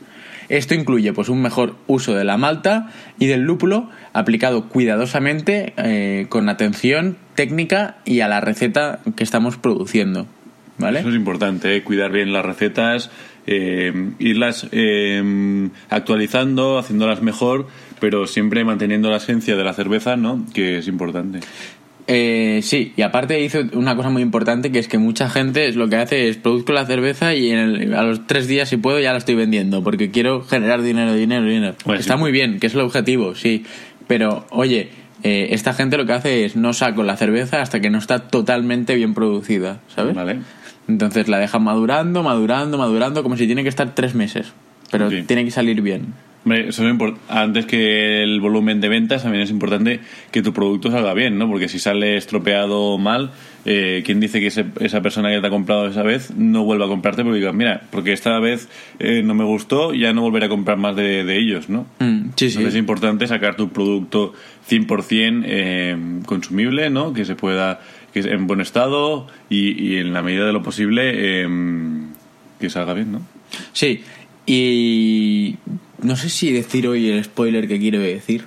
Esto 0.50 0.74
incluye 0.74 1.14
pues 1.14 1.30
un 1.30 1.42
mejor 1.42 1.76
uso 1.88 2.16
de 2.16 2.24
la 2.24 2.38
malta 2.38 2.92
y 3.20 3.28
del 3.28 3.42
lúpulo 3.42 3.90
aplicado 4.14 4.68
cuidadosamente 4.68 5.74
eh, 5.78 6.26
con 6.30 6.50
atención 6.50 7.18
técnica 7.36 7.98
y 8.04 8.22
a 8.22 8.28
la 8.28 8.42
receta 8.42 9.00
que 9.16 9.24
estamos 9.24 9.58
produciendo. 9.58 10.28
¿Vale? 10.80 11.02
Eso 11.02 11.10
es 11.10 11.16
importante, 11.16 11.76
¿eh? 11.76 11.84
cuidar 11.84 12.10
bien 12.10 12.32
las 12.32 12.46
recetas, 12.46 13.12
eh, 13.48 13.92
irlas 14.20 14.68
eh, 14.72 15.70
actualizando, 15.90 16.78
haciéndolas 16.78 17.22
mejor, 17.22 17.68
pero 18.00 18.28
siempre 18.28 18.64
manteniendo 18.64 19.10
la 19.10 19.18
esencia 19.18 19.56
de 19.58 19.64
la 19.64 19.74
cerveza, 19.74 20.16
¿no? 20.16 20.46
Que 20.54 20.78
es 20.78 20.88
importante. 20.88 21.40
Eh, 22.12 22.62
sí, 22.64 22.92
y 22.98 23.04
aparte 23.04 23.40
hizo 23.40 23.60
una 23.74 23.96
cosa 23.96 24.10
muy 24.10 24.24
importante 24.24 24.72
que 24.72 24.80
es 24.80 24.88
que 24.88 24.98
mucha 24.98 25.30
gente 25.30 25.68
es 25.68 25.76
lo 25.76 25.88
que 25.90 25.98
hace 25.98 26.28
es 26.28 26.38
produzco 26.38 26.74
la 26.74 26.88
cerveza 26.88 27.36
y 27.36 27.52
en 27.52 27.60
el- 27.60 27.94
a 27.94 28.02
los 28.02 28.26
tres 28.26 28.48
días 28.48 28.68
si 28.68 28.78
puedo 28.78 29.00
ya 29.00 29.12
la 29.12 29.20
estoy 29.20 29.36
vendiendo 29.36 29.84
porque 29.84 30.10
quiero 30.10 30.42
generar 30.42 30.82
dinero, 30.82 31.14
dinero, 31.14 31.46
dinero. 31.46 31.76
Pues 31.84 32.00
Está 32.00 32.16
sí. 32.16 32.20
muy 32.20 32.32
bien, 32.32 32.60
que 32.60 32.66
es 32.66 32.74
el 32.74 32.80
objetivo, 32.82 33.36
sí, 33.36 33.64
pero 34.08 34.48
oye, 34.50 34.90
eh, 35.22 35.50
esta 35.52 35.74
gente 35.74 35.98
lo 35.98 36.08
que 36.08 36.14
hace 36.14 36.46
es 36.46 36.56
no 36.56 36.74
saco 36.74 37.04
la 37.04 37.16
cerveza 37.16 37.62
hasta 37.62 37.80
que 37.80 37.92
no 37.92 38.00
está 38.00 38.28
totalmente 38.28 38.96
bien 38.96 39.14
producida, 39.14 39.80
¿sabes? 39.96 40.16
Vale. 40.16 40.40
Entonces 40.88 41.28
la 41.28 41.38
dejan 41.38 41.64
madurando, 41.64 42.24
madurando, 42.24 42.80
madurando 42.80 43.22
como 43.22 43.38
si 43.38 43.46
tiene 43.46 43.62
que 43.62 43.70
estar 43.70 43.94
tres 43.94 44.16
meses, 44.16 44.52
pero 44.90 45.12
Sí. 45.12 45.22
tiene 45.28 45.46
que 45.46 45.52
salir 45.52 45.80
bien. 45.84 46.16
Hombre, 46.46 46.70
eso 46.70 46.88
es 46.88 46.96
antes 47.28 47.66
que 47.66 48.24
el 48.24 48.40
volumen 48.40 48.80
de 48.80 48.88
ventas, 48.88 49.24
también 49.24 49.44
es 49.44 49.52
importante 49.52 50.00
que 50.32 50.42
tu 50.42 50.54
producto 50.54 50.90
salga 50.90 51.14
bien, 51.14 51.38
¿no? 51.38 51.50
Porque 51.50 51.68
si 51.68 51.80
sale 51.80 52.16
estropeado 52.16 52.98
mal, 52.98 53.32
eh, 53.66 54.04
¿quién 54.06 54.22
dice 54.22 54.40
que 54.40 54.48
ese- 54.48 54.66
esa 54.80 55.02
persona 55.02 55.30
que 55.32 55.42
te 55.42 55.48
ha 55.48 55.50
comprado 55.50 55.88
esa 55.88 56.02
vez 56.02 56.34
no 56.38 56.64
vuelva 56.64 56.86
a 56.86 56.88
comprarte? 56.88 57.24
Porque 57.24 57.40
diga, 57.40 57.52
mira, 57.52 57.82
porque 57.92 58.14
esta 58.14 58.40
vez 58.40 58.70
eh, 59.00 59.22
no 59.22 59.34
me 59.36 59.44
gustó, 59.44 59.94
ya 59.94 60.14
no 60.14 60.22
volveré 60.22 60.46
a 60.46 60.50
comprar 60.50 60.78
más 60.78 60.96
de, 60.96 61.26
de 61.26 61.38
ellos, 61.38 61.68
¿no? 61.70 61.86
Mm, 62.00 62.30
sí, 62.38 62.50
sí. 62.50 62.58
Entonces 62.58 62.74
es 62.74 62.80
importante 62.80 63.28
sacar 63.28 63.58
tu 63.58 63.70
producto 63.70 64.34
100% 64.70 65.44
eh, 65.46 65.98
consumible, 66.26 66.90
¿no? 66.90 67.12
Que 67.12 67.26
se 67.26 67.36
pueda, 67.36 67.82
que 68.14 68.22
es 68.22 68.26
en 68.26 68.48
buen 68.48 68.62
estado 68.62 69.28
y, 69.50 69.72
y 69.72 69.98
en 69.98 70.14
la 70.14 70.22
medida 70.22 70.46
de 70.48 70.54
lo 70.54 70.64
posible 70.64 71.12
eh, 71.44 71.48
que 72.62 72.70
salga 72.70 72.94
bien, 72.94 73.12
¿no? 73.12 73.22
Sí, 73.74 74.04
y 74.46 75.58
no 76.02 76.16
sé 76.16 76.30
si 76.30 76.52
decir 76.52 76.88
hoy 76.88 77.10
el 77.10 77.24
spoiler 77.24 77.68
que 77.68 77.80
quiero 77.80 78.00
decir. 78.00 78.46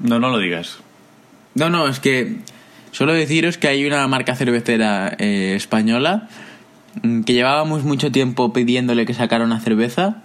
No, 0.00 0.18
no 0.18 0.30
lo 0.30 0.38
digas. 0.38 0.78
No, 1.54 1.70
no, 1.70 1.88
es 1.88 2.00
que 2.00 2.36
solo 2.90 3.12
deciros 3.12 3.58
que 3.58 3.68
hay 3.68 3.86
una 3.86 4.06
marca 4.08 4.34
cervecera 4.36 5.14
eh, 5.18 5.54
española 5.56 6.28
mm, 7.02 7.22
que 7.22 7.34
llevábamos 7.34 7.84
mucho 7.84 8.10
tiempo 8.10 8.52
pidiéndole 8.52 9.06
que 9.06 9.14
sacara 9.14 9.44
una 9.44 9.60
cerveza 9.60 10.22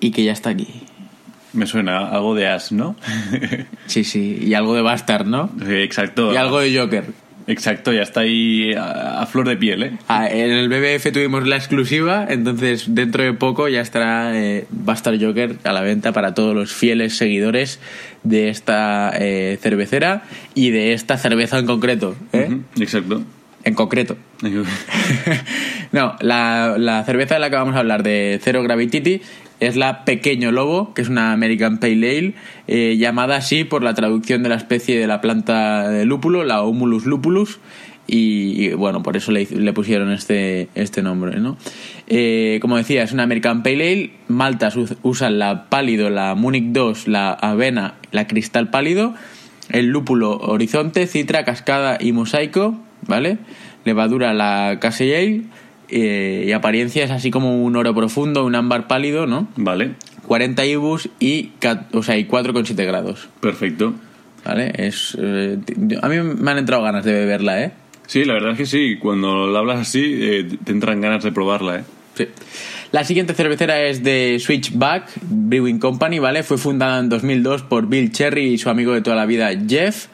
y 0.00 0.12
que 0.12 0.24
ya 0.24 0.32
está 0.32 0.50
aquí. 0.50 0.84
Me 1.52 1.66
suena 1.66 2.08
algo 2.08 2.34
de 2.34 2.46
As, 2.46 2.70
¿no? 2.70 2.94
Sí, 3.86 4.04
sí, 4.04 4.38
y 4.40 4.54
algo 4.54 4.74
de 4.74 4.82
Bastard, 4.82 5.26
¿no? 5.26 5.50
Sí, 5.66 5.74
exacto. 5.74 6.32
Y 6.32 6.36
algo 6.36 6.60
de 6.60 6.78
Joker. 6.78 7.06
Exacto, 7.50 7.92
ya 7.92 8.02
está 8.02 8.20
ahí 8.20 8.72
a, 8.74 9.22
a 9.22 9.26
flor 9.26 9.48
de 9.48 9.56
piel, 9.56 9.82
¿eh? 9.82 9.92
Ah, 10.06 10.28
en 10.28 10.52
el 10.52 10.68
BBF 10.68 11.10
tuvimos 11.12 11.46
la 11.48 11.56
exclusiva, 11.56 12.24
entonces 12.28 12.94
dentro 12.94 13.24
de 13.24 13.32
poco 13.32 13.68
ya 13.68 13.80
estará 13.80 14.38
eh, 14.38 14.66
Bastard 14.70 15.20
Joker 15.20 15.56
a 15.64 15.72
la 15.72 15.80
venta 15.80 16.12
para 16.12 16.32
todos 16.32 16.54
los 16.54 16.72
fieles 16.72 17.16
seguidores 17.16 17.80
de 18.22 18.50
esta 18.50 19.12
eh, 19.18 19.58
cervecera 19.60 20.22
y 20.54 20.70
de 20.70 20.92
esta 20.92 21.18
cerveza 21.18 21.58
en 21.58 21.66
concreto. 21.66 22.14
¿eh? 22.32 22.58
Exacto. 22.78 23.22
En 23.64 23.74
concreto. 23.74 24.16
no, 25.92 26.14
la, 26.20 26.76
la 26.78 27.04
cerveza 27.04 27.34
de 27.34 27.40
la 27.40 27.50
que 27.50 27.56
vamos 27.56 27.74
a 27.74 27.80
hablar 27.80 28.04
de 28.04 28.38
Zero 28.42 28.62
Gravity 28.62 29.22
es 29.60 29.76
la 29.76 30.04
Pequeño 30.04 30.50
Lobo, 30.52 30.92
que 30.94 31.02
es 31.02 31.08
una 31.08 31.32
American 31.32 31.78
Pale 31.78 32.18
Ale, 32.18 32.34
eh, 32.66 32.96
llamada 32.98 33.36
así 33.36 33.64
por 33.64 33.82
la 33.82 33.94
traducción 33.94 34.42
de 34.42 34.48
la 34.48 34.56
especie 34.56 34.98
de 34.98 35.06
la 35.06 35.20
planta 35.20 35.88
de 35.88 36.04
lúpulo, 36.06 36.44
la 36.44 36.62
Humulus 36.62 37.04
lupulus, 37.06 37.58
y, 38.12 38.70
bueno, 38.72 39.04
por 39.04 39.16
eso 39.16 39.30
le, 39.30 39.46
pusieron 39.72 40.10
este, 40.10 40.68
este 40.74 41.00
nombre, 41.00 41.38
¿no? 41.38 41.56
Eh, 42.08 42.58
como 42.60 42.76
decía, 42.76 43.04
es 43.04 43.12
una 43.12 43.22
American 43.22 43.62
Pale 43.62 43.92
Ale, 43.92 44.10
maltas 44.26 44.74
us- 44.76 44.96
usan 45.02 45.38
la 45.38 45.68
pálido, 45.68 46.10
la 46.10 46.34
Munich 46.34 46.64
2, 46.72 47.06
la 47.06 47.30
avena, 47.32 47.94
la 48.10 48.26
cristal 48.26 48.68
pálido, 48.70 49.14
el 49.68 49.86
lúpulo 49.90 50.36
horizonte, 50.38 51.06
citra, 51.06 51.44
cascada 51.44 51.98
y 52.00 52.10
mosaico, 52.10 52.80
¿vale? 53.06 53.38
Levadura 53.84 54.34
la 54.34 54.78
Casey 54.80 55.14
Ale 55.14 55.42
eh, 55.90 56.44
y 56.46 56.52
apariencia 56.52 57.04
es 57.04 57.10
así 57.10 57.30
como 57.30 57.62
un 57.62 57.76
oro 57.76 57.94
profundo, 57.94 58.44
un 58.44 58.54
ámbar 58.54 58.86
pálido, 58.86 59.26
¿no? 59.26 59.48
Vale, 59.56 59.94
40 60.26 60.64
IBUs 60.66 61.08
y, 61.18 61.50
o 61.92 62.02
sea, 62.02 62.16
y 62.16 62.26
4,7 62.26 62.86
grados, 62.86 63.28
perfecto. 63.40 63.94
¿vale? 64.44 64.72
Es, 64.76 65.16
eh, 65.20 65.58
a 66.00 66.08
mí 66.08 66.16
me 66.20 66.50
han 66.50 66.58
entrado 66.58 66.82
ganas 66.82 67.04
de 67.04 67.12
beberla, 67.12 67.62
¿eh? 67.62 67.72
Sí, 68.06 68.24
la 68.24 68.34
verdad 68.34 68.52
es 68.52 68.58
que 68.58 68.66
sí. 68.66 68.96
Cuando 68.98 69.46
la 69.46 69.60
hablas 69.60 69.80
así, 69.80 70.02
eh, 70.20 70.48
te 70.64 70.72
entran 70.72 71.00
ganas 71.00 71.22
de 71.22 71.32
probarla, 71.32 71.80
¿eh? 71.80 71.84
Sí. 72.14 72.26
La 72.90 73.04
siguiente 73.04 73.34
cervecera 73.34 73.82
es 73.82 74.02
de 74.02 74.38
Switchback 74.40 75.10
Brewing 75.22 75.78
Company, 75.78 76.18
¿vale? 76.18 76.42
Fue 76.42 76.58
fundada 76.58 76.98
en 76.98 77.08
2002 77.08 77.62
por 77.62 77.86
Bill 77.86 78.10
Cherry 78.10 78.54
y 78.54 78.58
su 78.58 78.68
amigo 78.68 78.92
de 78.92 79.00
toda 79.00 79.14
la 79.14 79.26
vida, 79.26 79.50
Jeff. 79.68 80.08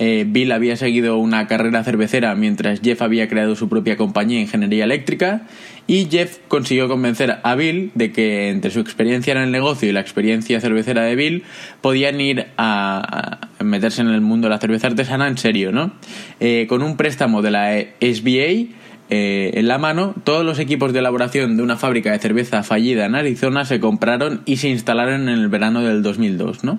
Eh, 0.00 0.24
Bill 0.28 0.52
había 0.52 0.76
seguido 0.76 1.18
una 1.18 1.48
carrera 1.48 1.82
cervecera 1.82 2.34
mientras 2.36 2.80
Jeff 2.80 3.02
había 3.02 3.28
creado 3.28 3.56
su 3.56 3.68
propia 3.68 3.96
compañía 3.96 4.36
de 4.36 4.42
ingeniería 4.42 4.84
eléctrica 4.84 5.42
y 5.88 6.06
Jeff 6.08 6.38
consiguió 6.46 6.86
convencer 6.86 7.38
a 7.42 7.54
Bill 7.56 7.90
de 7.96 8.12
que 8.12 8.50
entre 8.50 8.70
su 8.70 8.78
experiencia 8.78 9.32
en 9.32 9.38
el 9.38 9.50
negocio 9.50 9.88
y 9.88 9.92
la 9.92 10.00
experiencia 10.00 10.60
cervecera 10.60 11.02
de 11.02 11.16
Bill 11.16 11.42
podían 11.80 12.20
ir 12.20 12.46
a, 12.56 13.40
meterse 13.60 14.00
en 14.02 14.08
el 14.08 14.20
mundo 14.20 14.46
de 14.46 14.54
la 14.54 14.60
cerveza 14.60 14.86
artesana 14.86 15.26
en 15.26 15.36
serio, 15.36 15.72
¿no? 15.72 15.92
Eh, 16.38 16.66
con 16.68 16.82
un 16.82 16.96
préstamo 16.96 17.42
de 17.42 17.50
la 17.50 17.76
SBA 18.00 18.78
eh, 19.10 19.52
en 19.54 19.66
la 19.68 19.78
mano, 19.78 20.14
todos 20.22 20.44
los 20.44 20.58
equipos 20.58 20.92
de 20.92 20.98
elaboración 20.98 21.56
de 21.56 21.62
una 21.62 21.76
fábrica 21.76 22.12
de 22.12 22.18
cerveza 22.18 22.62
fallida 22.62 23.06
en 23.06 23.14
Arizona 23.14 23.64
se 23.64 23.80
compraron 23.80 24.42
y 24.44 24.58
se 24.58 24.68
instalaron 24.68 25.28
en 25.28 25.40
el 25.40 25.48
verano 25.48 25.82
del 25.82 26.02
2002, 26.02 26.62
¿no? 26.62 26.78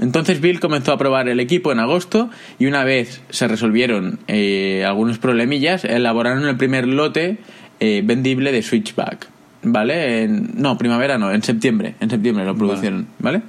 Entonces 0.00 0.40
Bill 0.40 0.58
comenzó 0.60 0.92
a 0.92 0.98
probar 0.98 1.28
el 1.28 1.38
equipo 1.40 1.70
en 1.72 1.78
agosto 1.78 2.30
y 2.58 2.66
una 2.66 2.84
vez 2.84 3.22
se 3.30 3.46
resolvieron 3.48 4.18
eh, 4.28 4.84
algunos 4.86 5.18
problemillas, 5.18 5.84
elaboraron 5.84 6.46
el 6.46 6.56
primer 6.56 6.88
lote 6.88 7.38
eh, 7.80 8.02
vendible 8.04 8.52
de 8.52 8.62
Switchback, 8.62 9.28
¿vale? 9.62 10.24
En- 10.24 10.50
no, 10.56 10.76
primavera 10.78 11.18
no, 11.18 11.32
en 11.32 11.42
septiembre, 11.42 11.94
en 12.00 12.10
septiembre 12.10 12.44
lo 12.44 12.56
produjeron, 12.56 13.06
¿vale? 13.18 13.42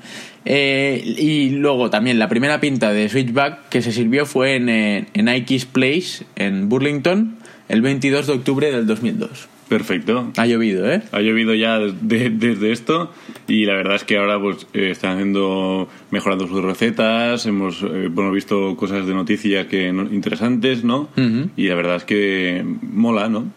Eh, 0.46 1.02
y 1.18 1.52
luego 1.52 1.90
también 1.90 2.20
la 2.20 2.28
primera 2.28 2.60
pinta 2.60 2.92
de 2.92 3.08
Switchback 3.10 3.70
que 3.70 3.82
se 3.82 3.92
sirvió 3.92 4.26
fue 4.26 4.56
en, 4.56 4.70
eh, 4.70 5.06
en 5.14 5.30
Ike's 5.30 5.66
Place, 5.66 6.26
en 6.36 6.68
Burlington, 6.70 7.38
el 7.70 7.82
22 7.82 8.28
de 8.28 8.34
octubre 8.34 8.72
del 8.72 8.86
2002. 8.86 9.48
Perfecto. 9.78 10.32
Ha 10.38 10.46
llovido, 10.46 10.88
¿eh? 10.92 11.02
Ha 11.12 11.20
llovido 11.22 11.56
ya 11.56 11.80
de- 11.80 12.30
desde 12.30 12.72
esto 12.72 13.12
y 13.48 13.66
la 13.66 13.74
verdad 13.74 13.96
es 13.96 14.04
que 14.04 14.18
ahora 14.18 14.40
pues 14.40 14.68
eh, 14.74 14.92
están 14.92 15.14
haciendo 15.14 15.88
mejorando 16.12 16.48
sus 16.48 16.62
recetas, 16.64 17.46
hemos 17.48 17.82
eh, 17.82 18.08
bueno, 18.12 18.32
visto 18.32 18.76
cosas 18.78 19.08
de 19.08 19.14
noticias 19.16 19.66
que 19.66 19.92
no- 19.92 20.04
interesantes, 20.14 20.84
¿no? 20.84 21.10
Y 21.58 21.68
la 21.68 21.76
verdad 21.76 21.96
es 21.96 22.04
que 22.04 22.64
mola, 22.84 23.30
¿no? 23.30 23.48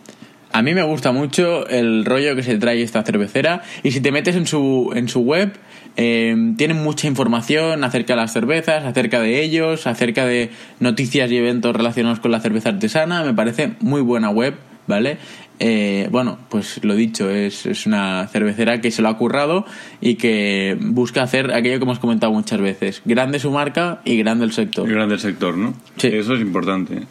A 0.52 0.62
mí 0.62 0.72
me 0.72 0.82
gusta 0.84 1.12
mucho 1.12 1.68
el 1.68 2.06
rollo 2.06 2.34
que 2.34 2.42
se 2.42 2.56
trae 2.56 2.80
esta 2.80 3.02
cervecera 3.02 3.62
y 3.82 3.90
si 3.90 4.00
te 4.00 4.10
metes 4.10 4.36
en 4.36 4.46
su, 4.46 4.90
en 4.96 5.08
su 5.08 5.20
web, 5.20 5.52
eh, 5.98 6.34
tienen 6.56 6.82
mucha 6.82 7.06
información 7.08 7.84
acerca 7.84 8.14
de 8.14 8.20
las 8.22 8.32
cervezas, 8.32 8.84
acerca 8.84 9.20
de 9.20 9.42
ellos, 9.42 9.86
acerca 9.86 10.24
de 10.24 10.48
noticias 10.80 11.30
y 11.30 11.36
eventos 11.36 11.76
relacionados 11.76 12.20
con 12.20 12.30
la 12.30 12.40
cerveza 12.40 12.70
artesana. 12.70 13.22
Me 13.22 13.34
parece 13.34 13.72
muy 13.80 14.00
buena 14.00 14.30
web, 14.30 14.54
¿vale? 14.86 15.18
Eh, 15.58 16.08
bueno, 16.10 16.38
pues 16.48 16.84
lo 16.84 16.94
dicho, 16.94 17.30
es, 17.30 17.66
es 17.66 17.86
una 17.86 18.26
cervecera 18.28 18.80
que 18.80 18.90
se 18.90 19.02
lo 19.02 19.08
ha 19.08 19.16
currado 19.16 19.64
y 20.00 20.16
que 20.16 20.76
busca 20.80 21.22
hacer 21.22 21.52
aquello 21.52 21.78
que 21.78 21.84
hemos 21.84 21.98
comentado 21.98 22.32
muchas 22.32 22.60
veces. 22.60 23.02
Grande 23.04 23.38
su 23.38 23.50
marca 23.50 24.00
y 24.04 24.18
grande 24.18 24.44
el 24.44 24.52
sector. 24.52 24.86
El 24.88 24.94
grande 24.94 25.18
sector, 25.18 25.56
¿no? 25.56 25.74
Sí. 25.96 26.08
Eso 26.08 26.34
es 26.34 26.40
importante. 26.40 27.02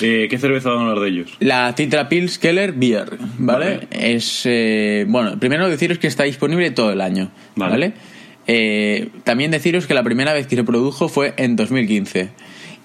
Eh, 0.00 0.26
¿Qué 0.28 0.38
cerveza 0.38 0.70
van 0.70 0.78
a 0.78 0.82
hablar 0.82 1.00
de 1.00 1.08
ellos? 1.08 1.36
La 1.40 1.72
Citra 1.76 2.08
Pils 2.08 2.38
Keller 2.38 2.72
Beer, 2.72 3.18
¿vale? 3.38 3.76
Vale. 3.76 3.88
Es, 3.90 4.42
eh, 4.44 5.04
bueno, 5.08 5.38
primero 5.38 5.68
deciros 5.68 5.98
que 5.98 6.06
está 6.06 6.24
disponible 6.24 6.70
todo 6.70 6.92
el 6.92 7.00
año, 7.00 7.30
Vale. 7.56 7.72
¿vale? 7.72 7.92
Eh, 8.46 9.10
también 9.24 9.50
deciros 9.50 9.86
que 9.86 9.94
la 9.94 10.02
primera 10.02 10.32
vez 10.32 10.46
que 10.46 10.56
se 10.56 10.64
produjo 10.64 11.08
fue 11.08 11.34
en 11.36 11.54
2015 11.54 12.30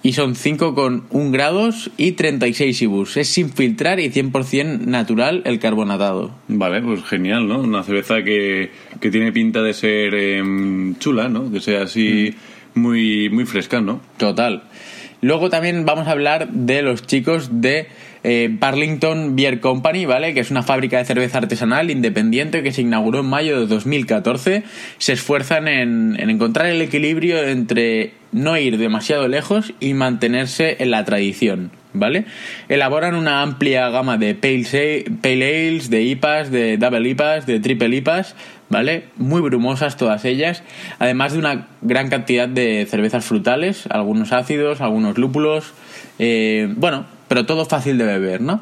y 0.02 0.12
son 0.12 0.34
5,1 0.34 1.30
grados 1.30 1.90
y 1.96 2.12
36 2.12 2.82
IBUs. 2.82 3.16
Es 3.16 3.28
sin 3.28 3.50
filtrar 3.50 4.00
y 4.00 4.10
100% 4.10 4.80
natural 4.80 5.42
el 5.44 5.58
carbonatado. 5.58 6.30
Vale, 6.48 6.80
pues 6.82 7.02
genial, 7.04 7.48
¿no? 7.48 7.60
Una 7.60 7.82
cerveza 7.82 8.22
que, 8.22 8.70
que 9.00 9.10
tiene 9.10 9.32
pinta 9.32 9.62
de 9.62 9.74
ser 9.74 10.14
em, 10.14 10.96
chula, 10.98 11.28
¿no? 11.28 11.50
Que 11.50 11.60
sea 11.60 11.82
así 11.82 12.34
muy, 12.74 13.28
muy 13.30 13.44
fresca, 13.44 13.80
¿no? 13.80 14.00
Total. 14.16 14.62
Luego 15.20 15.50
también 15.50 15.84
vamos 15.84 16.06
a 16.06 16.12
hablar 16.12 16.48
de 16.48 16.82
los 16.82 17.06
chicos 17.06 17.60
de 17.60 17.88
eh, 18.22 18.48
Burlington 18.50 19.36
Beer 19.36 19.60
Company, 19.60 20.06
¿vale? 20.06 20.34
Que 20.34 20.40
es 20.40 20.50
una 20.50 20.62
fábrica 20.62 20.98
de 20.98 21.04
cerveza 21.04 21.38
artesanal 21.38 21.90
independiente 21.90 22.62
que 22.62 22.72
se 22.72 22.82
inauguró 22.82 23.20
en 23.20 23.26
mayo 23.26 23.60
de 23.60 23.66
2014. 23.66 24.62
Se 24.98 25.12
esfuerzan 25.12 25.66
en, 25.66 26.16
en 26.18 26.30
encontrar 26.30 26.66
el 26.66 26.80
equilibrio 26.82 27.42
entre 27.42 28.12
no 28.32 28.56
ir 28.58 28.78
demasiado 28.78 29.28
lejos 29.28 29.72
y 29.80 29.94
mantenerse 29.94 30.76
en 30.80 30.90
la 30.90 31.04
tradición, 31.04 31.70
¿vale? 31.92 32.24
Elaboran 32.68 33.14
una 33.14 33.42
amplia 33.42 33.88
gama 33.88 34.18
de 34.18 34.34
pale, 34.34 35.04
pale 35.22 35.68
ales, 35.68 35.90
de 35.90 36.02
IPAs, 36.02 36.50
de 36.50 36.76
double 36.76 37.08
IPAs, 37.08 37.46
de 37.46 37.60
triple 37.60 37.96
IPAs, 37.96 38.34
¿vale? 38.68 39.04
Muy 39.16 39.40
brumosas 39.40 39.96
todas 39.96 40.24
ellas, 40.24 40.62
además 40.98 41.32
de 41.32 41.38
una 41.38 41.68
gran 41.82 42.08
cantidad 42.08 42.48
de 42.48 42.86
cervezas 42.88 43.24
frutales, 43.24 43.86
algunos 43.90 44.32
ácidos, 44.32 44.80
algunos 44.80 45.18
lúpulos, 45.18 45.72
eh, 46.18 46.72
bueno, 46.76 47.06
pero 47.28 47.46
todo 47.46 47.64
fácil 47.64 47.98
de 47.98 48.04
beber, 48.04 48.40
¿no? 48.40 48.60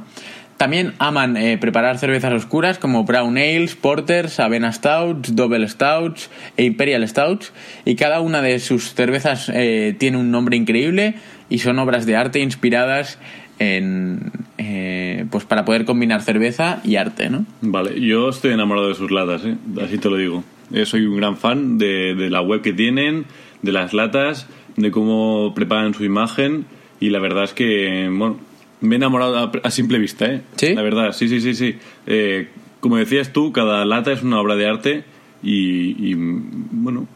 También 0.56 0.94
aman 0.98 1.36
eh, 1.36 1.58
preparar 1.58 1.98
cervezas 1.98 2.32
oscuras 2.32 2.78
como 2.78 3.04
brown 3.04 3.36
ales, 3.36 3.76
porters, 3.76 4.40
avena 4.40 4.72
stouts, 4.72 5.36
double 5.36 5.68
stouts 5.68 6.30
e 6.56 6.64
imperial 6.64 7.06
stouts 7.06 7.52
y 7.84 7.94
cada 7.94 8.20
una 8.20 8.40
de 8.40 8.58
sus 8.58 8.94
cervezas 8.94 9.50
eh, 9.52 9.94
tiene 9.98 10.16
un 10.16 10.30
nombre 10.30 10.56
increíble 10.56 11.16
y 11.50 11.58
son 11.58 11.78
obras 11.78 12.06
de 12.06 12.16
arte 12.16 12.40
inspiradas 12.40 13.18
en 13.58 14.32
eh, 14.58 15.26
pues 15.30 15.44
para 15.44 15.64
poder 15.64 15.84
combinar 15.84 16.22
cerveza 16.22 16.80
y 16.84 16.96
arte, 16.96 17.30
¿no? 17.30 17.46
Vale, 17.60 18.00
yo 18.00 18.28
estoy 18.28 18.52
enamorado 18.52 18.88
de 18.88 18.94
sus 18.94 19.10
latas, 19.10 19.44
¿eh? 19.44 19.56
Así 19.82 19.98
te 19.98 20.10
lo 20.10 20.16
digo. 20.16 20.44
Eh, 20.72 20.86
soy 20.86 21.06
un 21.06 21.16
gran 21.16 21.36
fan 21.36 21.78
de, 21.78 22.14
de 22.14 22.30
la 22.30 22.40
web 22.40 22.60
que 22.62 22.72
tienen, 22.72 23.24
de 23.62 23.72
las 23.72 23.94
latas, 23.94 24.46
de 24.76 24.90
cómo 24.90 25.52
preparan 25.54 25.94
su 25.94 26.04
imagen 26.04 26.66
y 27.00 27.10
la 27.10 27.18
verdad 27.18 27.44
es 27.44 27.52
que, 27.52 28.08
bueno, 28.12 28.38
me 28.80 28.94
he 28.94 28.98
enamorado 28.98 29.38
a, 29.38 29.52
a 29.62 29.70
simple 29.70 29.98
vista, 29.98 30.26
¿eh? 30.26 30.42
¿Sí? 30.56 30.74
La 30.74 30.82
verdad, 30.82 31.12
sí, 31.12 31.28
sí, 31.28 31.40
sí, 31.40 31.54
sí. 31.54 31.76
Eh, 32.06 32.48
como 32.80 32.96
decías 32.96 33.32
tú, 33.32 33.52
cada 33.52 33.84
lata 33.84 34.12
es 34.12 34.22
una 34.22 34.40
obra 34.40 34.56
de 34.56 34.68
arte 34.68 35.04
y, 35.42 36.10
y, 36.10 36.14
bueno, 36.14 37.06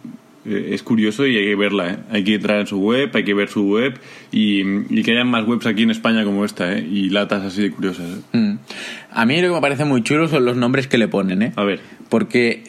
es 0.73 0.83
curioso 0.83 1.27
y 1.27 1.37
hay 1.37 1.45
que 1.47 1.57
verla, 1.57 1.91
¿eh? 1.91 1.97
Hay 2.11 2.25
que 2.25 2.35
entrar 2.35 2.61
en 2.61 2.67
su 2.67 2.79
web, 2.79 3.11
hay 3.15 3.25
que 3.25 3.35
ver 3.35 3.49
su 3.49 3.65
web 3.69 3.99
y, 4.33 4.61
y 4.89 5.03
que 5.03 5.13
hayan 5.13 5.29
más 5.29 5.47
webs 5.47 5.67
aquí 5.67 5.83
en 5.83 5.91
España 5.91 6.25
como 6.25 6.45
esta, 6.45 6.73
¿eh? 6.77 6.87
Y 6.91 7.11
latas 7.11 7.43
así 7.45 7.63
de 7.63 7.71
curiosas, 7.71 8.07
¿eh? 8.33 8.37
Mm. 8.37 8.59
A 9.13 9.27
mí 9.27 9.41
lo 9.41 9.49
que 9.49 9.55
me 9.55 9.61
parece 9.61 9.85
muy 9.85 10.03
chulo 10.03 10.29
son 10.29 10.45
los 10.45 10.57
nombres 10.57 10.87
que 10.89 10.99
le 10.99 11.09
ponen, 11.09 11.43
¿eh? 11.43 11.53
A 11.57 11.65
ver. 11.65 11.81
Porque 12.09 12.63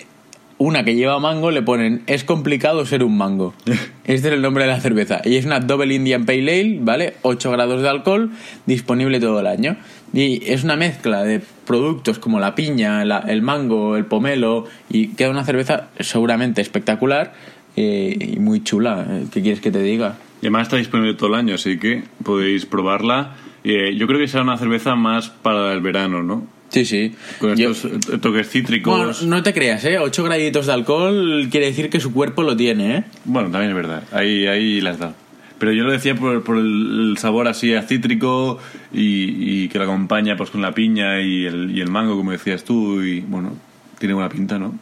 una 0.58 0.84
que 0.84 0.94
lleva 0.96 1.20
mango 1.20 1.50
le 1.50 1.64
ponen 1.64 2.04
es 2.06 2.24
complicado 2.24 2.86
ser 2.86 3.04
un 3.04 3.18
mango. 3.18 3.54
Este 4.04 4.28
es 4.28 4.34
el 4.34 4.42
nombre 4.42 4.66
de 4.66 4.70
la 4.72 4.80
cerveza. 4.82 5.22
Y 5.24 5.36
es 5.38 5.46
una 5.46 5.60
Double 5.60 5.94
Indian 5.94 6.26
Pale 6.26 6.42
Ale, 6.62 6.78
¿vale? 6.82 7.14
8 7.22 7.52
grados 7.52 7.82
de 7.82 7.88
alcohol, 7.88 8.32
disponible 8.66 9.20
todo 9.20 9.40
el 9.40 9.48
año. 9.48 9.78
Y 10.14 10.42
es 10.52 10.64
una 10.66 10.76
mezcla 10.76 11.24
de 11.24 11.40
productos 11.66 12.20
como 12.20 12.40
la 12.40 12.54
piña, 12.54 13.06
la- 13.06 13.20
el 13.28 13.42
mango, 13.42 13.96
el 13.96 14.06
pomelo, 14.06 14.66
y 14.90 15.10
queda 15.10 15.30
una 15.30 15.46
cerveza 15.46 15.88
seguramente 16.00 16.60
espectacular 16.62 17.34
eh, 17.76 18.16
y 18.36 18.40
muy 18.40 18.64
chula. 18.64 19.06
¿Qué 19.32 19.42
quieres 19.42 19.62
que 19.62 19.72
te 19.72 19.82
diga? 19.82 20.18
Y 20.42 20.46
además 20.48 20.64
está 20.64 20.78
disponible 20.78 21.14
todo 21.14 21.30
el 21.30 21.36
año, 21.36 21.56
así 21.56 21.78
que 21.78 22.04
podéis 22.24 22.66
probarla. 22.66 23.36
Eh, 23.64 23.96
yo 23.96 24.08
creo 24.08 24.20
que 24.20 24.28
será 24.28 24.44
una 24.44 24.58
cerveza 24.58 24.96
más 24.96 25.30
para 25.30 25.72
el 25.74 25.82
verano, 25.82 26.24
¿no? 26.24 26.48
Sí, 26.70 26.86
sí. 26.86 27.14
Con 27.40 27.56
Yo- 27.56 27.72
estos 27.72 27.92
eh, 28.10 28.18
toques 28.18 28.50
cítricos. 28.50 28.96
Bueno, 28.98 29.36
no 29.38 29.44
te 29.44 29.54
creas, 29.54 29.84
¿eh? 29.86 30.00
8 30.00 30.24
graditos 30.24 30.66
de 30.68 30.74
alcohol 30.74 31.48
quiere 31.52 31.68
decir 31.68 31.90
que 31.90 32.00
su 32.00 32.14
cuerpo 32.14 32.44
lo 32.44 32.56
tiene, 32.56 32.96
¿eh? 32.98 33.04
Bueno, 33.26 33.50
también 33.52 33.72
es 33.72 33.76
verdad. 33.76 34.04
Ahí, 34.12 34.48
ahí 34.48 34.82
las 34.82 34.98
da. 34.98 35.14
Pero 35.60 35.74
yo 35.74 35.84
lo 35.84 35.92
decía 35.92 36.16
por, 36.16 36.42
por 36.44 36.58
el, 36.58 37.12
el 37.12 37.18
sabor 37.20 37.48
así 37.48 37.76
a 37.76 37.84
cítrico 37.84 38.58
y, 38.92 39.64
y 39.66 39.68
que 39.68 39.78
lo 39.78 39.84
acompaña 39.84 40.36
pues 40.36 40.50
con 40.50 40.62
la 40.64 40.72
piña 40.74 41.22
y 41.22 41.46
el, 41.46 41.70
y 41.78 41.82
el 41.82 41.90
mango, 41.92 42.18
como 42.18 42.32
decías 42.32 42.64
tú. 42.64 43.04
Y 43.04 43.20
bueno, 43.20 43.54
tiene 44.00 44.16
buena 44.16 44.30
pinta, 44.30 44.58
¿no? 44.58 44.74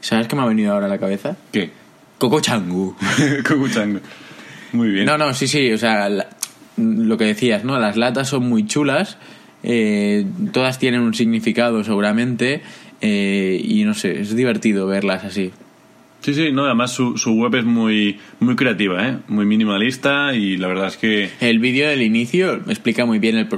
¿Sabes 0.00 0.28
qué 0.28 0.36
me 0.36 0.42
ha 0.42 0.46
venido 0.46 0.74
ahora 0.74 0.84
a 0.84 0.88
la 0.90 0.98
cabeza? 0.98 1.36
¿Qué? 1.50 1.70
Coco 2.18 2.40
Changu. 2.40 2.94
Cocuchango. 3.46 4.00
Muy 4.72 4.90
bien. 4.90 5.06
No, 5.06 5.16
no, 5.16 5.32
sí, 5.34 5.46
sí, 5.48 5.72
o 5.72 5.78
sea, 5.78 6.08
la- 6.08 6.28
lo 6.76 7.16
que 7.16 7.24
decías, 7.24 7.64
¿no? 7.64 7.78
Las 7.78 7.96
latas 7.96 8.28
son 8.28 8.48
muy 8.48 8.66
chulas, 8.66 9.16
eh, 9.62 10.24
todas 10.52 10.78
tienen 10.78 11.00
un 11.00 11.14
significado 11.14 11.82
seguramente, 11.84 12.62
eh, 13.00 13.60
y 13.62 13.84
no 13.84 13.94
sé, 13.94 14.20
es 14.20 14.34
divertido 14.36 14.86
verlas 14.86 15.24
así. 15.24 15.52
Sí, 16.20 16.34
sí, 16.34 16.50
no, 16.52 16.64
además 16.64 16.92
su, 16.92 17.16
su 17.16 17.32
web 17.34 17.54
es 17.54 17.64
muy, 17.64 18.18
muy 18.40 18.56
creativa, 18.56 19.06
¿eh? 19.06 19.18
Muy 19.28 19.46
minimalista 19.46 20.34
y 20.34 20.56
la 20.56 20.66
verdad 20.66 20.88
es 20.88 20.96
que... 20.96 21.30
El 21.40 21.60
vídeo 21.60 21.88
del 21.88 22.02
inicio 22.02 22.54
explica 22.66 23.06
muy 23.06 23.18
bien 23.20 23.36
el, 23.36 23.48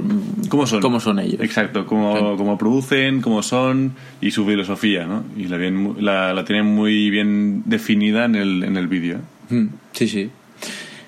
¿Cómo 0.47 0.67
son? 0.67 0.79
cómo 0.79 0.99
son 0.99 1.19
ellos. 1.19 1.41
Exacto, 1.41 1.85
cómo, 1.87 2.37
cómo 2.37 2.57
producen, 2.57 3.21
cómo 3.21 3.41
son 3.41 3.93
y 4.21 4.31
su 4.31 4.45
filosofía, 4.45 5.05
¿no? 5.05 5.23
Y 5.35 5.45
la, 5.47 5.57
bien, 5.57 5.95
la, 5.99 6.33
la 6.33 6.45
tienen 6.45 6.65
muy 6.65 7.09
bien 7.09 7.63
definida 7.65 8.25
en 8.25 8.35
el, 8.35 8.63
en 8.63 8.77
el 8.77 8.87
vídeo. 8.87 9.17
Mm, 9.49 9.67
Sí, 9.93 10.07
sí. 10.07 10.29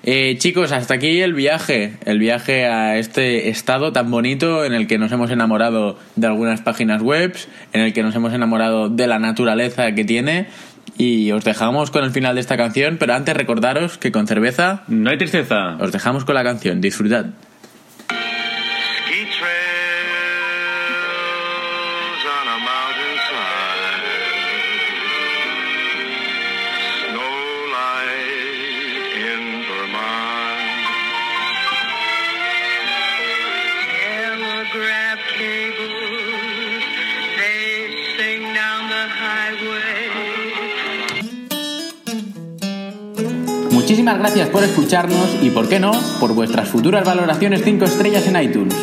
Eh, 0.06 0.36
chicos, 0.38 0.74
hasta 0.74 0.96
aquí 0.96 1.22
el 1.22 1.34
viaje, 1.34 1.94
el 2.04 2.20
viaje 2.20 2.66
a 2.66 2.98
este 2.98 3.48
estado 3.48 3.94
tan 3.94 4.12
bonito 4.12 4.66
en 4.66 4.74
el 4.74 4.86
que 4.86 4.98
nos 4.98 5.14
hemos 5.14 5.32
enamorado 5.32 5.98
de 6.18 6.28
algunas 6.28 6.60
páginas 6.60 7.02
web, 7.02 7.34
en 7.72 7.82
el 7.82 7.94
que 7.94 8.04
nos 8.04 8.14
hemos 8.14 8.34
enamorado 8.34 8.90
de 8.90 9.08
la 9.08 9.18
naturaleza 9.20 9.96
que 9.96 10.04
tiene 10.04 10.48
y 10.98 11.32
os 11.32 11.44
dejamos 11.44 11.92
con 11.92 12.04
el 12.04 12.12
final 12.12 12.36
de 12.36 12.42
esta 12.42 12.58
canción, 12.58 12.98
pero 13.00 13.14
antes 13.14 13.36
recordaros 13.36 13.98
que 13.98 14.12
con 14.12 14.28
cerveza 14.28 14.84
No 14.88 15.10
hay 15.10 15.18
tristeza. 15.18 15.78
os 15.80 15.92
dejamos 15.92 16.26
con 16.26 16.36
la 16.36 16.44
canción, 16.44 16.82
disfrutad. 16.82 17.26
Muchísimas 44.04 44.20
gracias 44.20 44.50
por 44.50 44.64
escucharnos 44.66 45.38
y, 45.42 45.50
por 45.50 45.70
qué 45.70 45.80
no, 45.80 45.94
por 46.20 46.34
vuestras 46.34 46.68
futuras 46.68 47.06
valoraciones 47.06 47.62
5 47.64 47.86
estrellas 47.86 48.28
en 48.28 48.36
iTunes. 48.36 48.76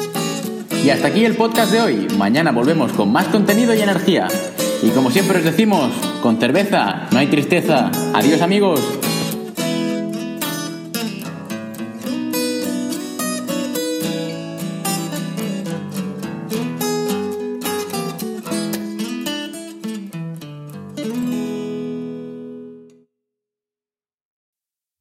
Y 0.83 0.89
hasta 0.89 1.09
aquí 1.09 1.27
el 1.27 1.37
podcast 1.37 1.71
de 1.71 1.83
hoy. 1.83 2.09
Mañana 2.17 2.53
volvemos 2.53 2.91
con 2.95 3.13
más 3.13 3.27
contenido 3.27 3.75
y 3.75 3.83
energía. 3.83 4.29
Y 4.83 4.89
como 4.89 5.11
siempre 5.11 5.41
os 5.41 5.45
decimos, 5.45 5.93
con 6.23 6.41
cerveza 6.41 7.07
no 7.13 7.19
hay 7.19 7.27
tristeza. 7.27 7.91
Adiós 8.15 8.41
amigos. 8.41 8.81